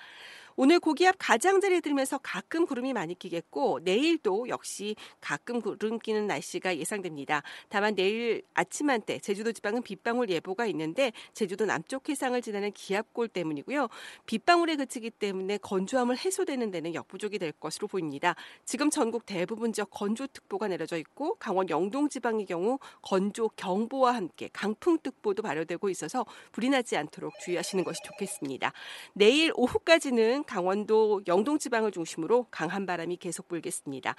오늘 0.60 0.80
고기압 0.80 1.14
가장자리에 1.20 1.78
들면서 1.78 2.18
가끔 2.18 2.66
구름이 2.66 2.92
많이 2.92 3.16
끼겠고 3.16 3.78
내일도 3.84 4.48
역시 4.48 4.96
가끔 5.20 5.60
구름 5.60 6.00
끼는 6.00 6.26
날씨가 6.26 6.78
예상됩니다. 6.78 7.44
다만 7.68 7.94
내일 7.94 8.42
아침 8.54 8.90
한때 8.90 9.20
제주도 9.20 9.52
지방은 9.52 9.82
빗방울 9.82 10.28
예보가 10.30 10.66
있는데 10.66 11.12
제주도 11.32 11.64
남쪽 11.64 12.08
해상을 12.08 12.42
지나는 12.42 12.72
기압골 12.72 13.28
때문이고요. 13.28 13.86
빗방울에 14.26 14.74
그치기 14.74 15.10
때문에 15.10 15.58
건조함을 15.58 16.18
해소되는 16.18 16.72
데는 16.72 16.92
역부족이 16.92 17.38
될 17.38 17.52
것으로 17.52 17.86
보입니다. 17.86 18.34
지금 18.64 18.90
전국 18.90 19.26
대부분 19.26 19.72
지역 19.72 19.90
건조특보가 19.90 20.66
내려져 20.66 20.98
있고 20.98 21.36
강원 21.36 21.70
영동 21.70 22.08
지방의 22.08 22.46
경우 22.46 22.80
건조 23.02 23.48
경보와 23.54 24.16
함께 24.16 24.50
강풍특보도 24.52 25.40
발효되고 25.40 25.88
있어서 25.88 26.26
불이 26.50 26.70
나지 26.70 26.96
않도록 26.96 27.38
주의하시는 27.44 27.84
것이 27.84 28.00
좋겠습니다. 28.02 28.72
내일 29.12 29.52
오후까지는 29.54 30.46
강원도 30.48 31.20
영동 31.26 31.58
지방을 31.58 31.92
중심으로 31.92 32.46
강한 32.50 32.86
바람이 32.86 33.18
계속 33.18 33.48
불겠습니다. 33.48 34.14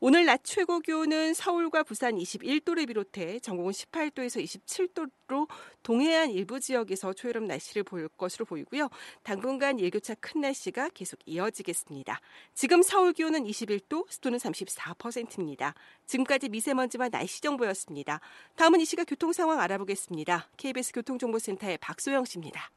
오늘 0.00 0.26
낮 0.26 0.40
최고 0.42 0.80
기온은 0.80 1.34
서울과 1.34 1.84
부산 1.84 2.16
21도를 2.16 2.88
비롯해 2.88 3.38
전국은 3.38 3.70
18도에서 3.70 4.42
27도로 4.42 5.48
동해안 5.84 6.30
일부 6.30 6.58
지역에서 6.58 7.12
초여름 7.12 7.44
날씨를 7.44 7.84
보일 7.84 8.08
것으로 8.08 8.44
보이고요. 8.44 8.88
당분간 9.22 9.78
일교차 9.78 10.14
큰 10.16 10.40
날씨가 10.40 10.90
계속 10.94 11.20
이어지겠습니다. 11.26 12.20
지금 12.54 12.82
서울 12.82 13.12
기온은 13.12 13.44
21도, 13.44 14.10
습도는 14.10 14.38
34%입니다. 14.38 15.74
지금까지 16.06 16.48
미세먼지와 16.48 17.08
날씨 17.08 17.40
정보였습니다. 17.40 18.20
다음은 18.56 18.80
이 18.80 18.84
시각 18.84 19.04
교통 19.04 19.32
상황 19.32 19.60
알아보겠습니다. 19.60 20.48
KBS 20.56 20.92
교통정보센터의 20.92 21.78
박소영 21.78 22.24
씨입니다. 22.24 22.68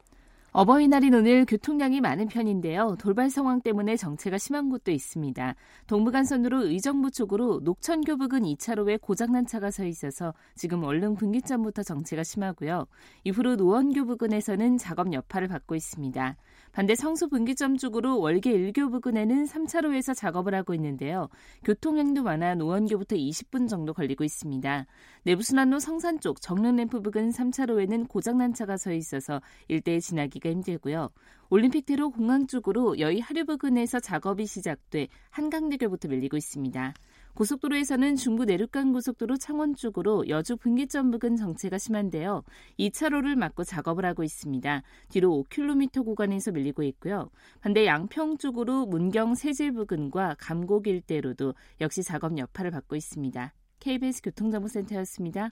어버이날인 0.54 1.14
오늘 1.14 1.46
교통량이 1.46 2.02
많은 2.02 2.28
편인데요. 2.28 2.96
돌발 3.00 3.30
상황 3.30 3.62
때문에 3.62 3.96
정체가 3.96 4.36
심한 4.36 4.68
곳도 4.68 4.90
있습니다. 4.90 5.54
동부간선으로 5.86 6.66
의정부 6.66 7.10
쪽으로 7.10 7.60
녹천교 7.64 8.18
부근 8.18 8.42
2차로에 8.42 9.00
고장난 9.00 9.46
차가 9.46 9.70
서 9.70 9.86
있어서 9.86 10.34
지금 10.54 10.84
얼른 10.84 11.14
분기점부터 11.14 11.82
정체가 11.82 12.22
심하고요. 12.22 12.86
이후로 13.24 13.56
노원교 13.56 14.04
부근에서는 14.04 14.76
작업 14.76 15.14
여파를 15.14 15.48
받고 15.48 15.74
있습니다. 15.74 16.36
반대 16.72 16.94
성수 16.94 17.28
분기점 17.28 17.76
쪽으로 17.76 18.18
월계 18.18 18.50
1교 18.50 18.90
부근에는 18.90 19.44
3차로에서 19.44 20.16
작업을 20.16 20.54
하고 20.54 20.72
있는데요. 20.72 21.28
교통량도 21.64 22.22
많아 22.22 22.54
노원교부터 22.54 23.14
20분 23.14 23.68
정도 23.68 23.92
걸리고 23.92 24.24
있습니다. 24.24 24.86
내부순환로 25.24 25.80
성산 25.80 26.18
쪽 26.18 26.40
정릉램프 26.40 27.02
부근 27.02 27.30
3차로에는 27.30 28.08
고장난 28.08 28.54
차가 28.54 28.78
서 28.78 28.90
있어서 28.90 29.42
일대에 29.68 30.00
지나기가 30.00 30.48
힘들고요. 30.48 31.10
올림픽대로 31.50 32.08
공항 32.08 32.46
쪽으로 32.46 32.98
여의 32.98 33.20
하류 33.20 33.44
부근에서 33.44 34.00
작업이 34.00 34.46
시작돼 34.46 35.08
한강대교부터 35.28 36.08
밀리고 36.08 36.38
있습니다. 36.38 36.94
고속도로에서는 37.34 38.16
중부 38.16 38.44
내륙간 38.44 38.92
고속도로 38.92 39.36
창원 39.38 39.74
쪽으로 39.74 40.28
여주 40.28 40.56
분기점 40.56 41.10
부근 41.10 41.36
정체가 41.36 41.78
심한데요. 41.78 42.42
2차로를 42.78 43.34
막고 43.36 43.64
작업을 43.64 44.04
하고 44.04 44.22
있습니다. 44.22 44.82
뒤로 45.08 45.44
5km 45.48 46.04
구간에서 46.04 46.52
밀리고 46.52 46.82
있고요. 46.82 47.30
반대 47.60 47.86
양평 47.86 48.38
쪽으로 48.38 48.86
문경 48.86 49.34
세질 49.34 49.72
부근과 49.72 50.36
감곡 50.38 50.86
일대로도 50.86 51.54
역시 51.80 52.02
작업 52.02 52.36
여파를 52.36 52.70
받고 52.70 52.96
있습니다. 52.96 53.54
KBS 53.80 54.22
교통정보센터였습니다. 54.22 55.50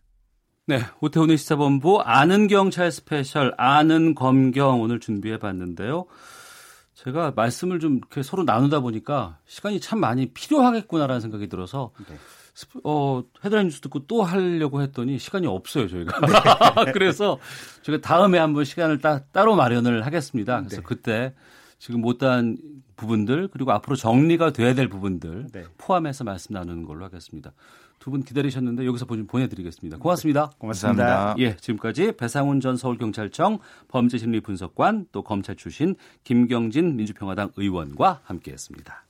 네, 0.66 0.78
오태훈의 1.00 1.36
시사본부 1.36 2.00
아는 2.02 2.46
경찰 2.46 2.92
special 2.92 3.52
아는 3.56 4.14
검경 4.14 4.82
오늘 4.82 5.00
준비해 5.00 5.38
봤는데요. 5.38 6.06
제가 7.04 7.32
말씀을 7.34 7.80
좀 7.80 7.96
이렇게 7.96 8.22
서로 8.22 8.44
나누다 8.44 8.80
보니까 8.80 9.38
시간이 9.46 9.80
참 9.80 10.00
많이 10.00 10.26
필요하겠구나라는 10.26 11.20
생각이 11.20 11.48
들어서 11.48 11.92
네. 12.08 12.16
어, 12.84 13.22
헤드라인 13.42 13.68
뉴스 13.68 13.80
듣고 13.80 14.06
또 14.06 14.22
하려고 14.22 14.82
했더니 14.82 15.18
시간이 15.18 15.46
없어요, 15.46 15.88
저희가. 15.88 16.20
네. 16.84 16.92
그래서 16.92 17.38
제가 17.82 18.00
다음에 18.02 18.38
한번 18.38 18.64
시간을 18.64 18.98
따, 18.98 19.20
따로 19.32 19.56
마련을 19.56 20.04
하겠습니다. 20.04 20.58
그래서 20.58 20.76
네. 20.76 20.82
그때 20.84 21.34
지금 21.78 22.02
못한 22.02 22.58
부분들 22.96 23.48
그리고 23.48 23.72
앞으로 23.72 23.96
정리가 23.96 24.52
돼야 24.52 24.74
될 24.74 24.88
부분들 24.88 25.46
네. 25.52 25.64
포함해서 25.78 26.24
말씀 26.24 26.52
나누는 26.52 26.84
걸로 26.84 27.06
하겠습니다. 27.06 27.52
두 28.00 28.10
분 28.10 28.22
기다리셨는데 28.24 28.86
여기서 28.86 29.04
보내드리겠습니다. 29.04 29.98
고맙습니다. 29.98 30.50
네. 30.50 30.56
고맙습니다. 30.58 31.34
예, 31.38 31.56
지금까지 31.56 32.12
배상훈 32.12 32.60
전 32.60 32.76
서울경찰청 32.76 33.58
범죄심리분석관 33.88 35.06
또 35.12 35.22
검찰 35.22 35.54
출신 35.54 35.94
김경진 36.24 36.96
민주평화당 36.96 37.52
의원과 37.56 38.20
함께했습니다. 38.24 39.04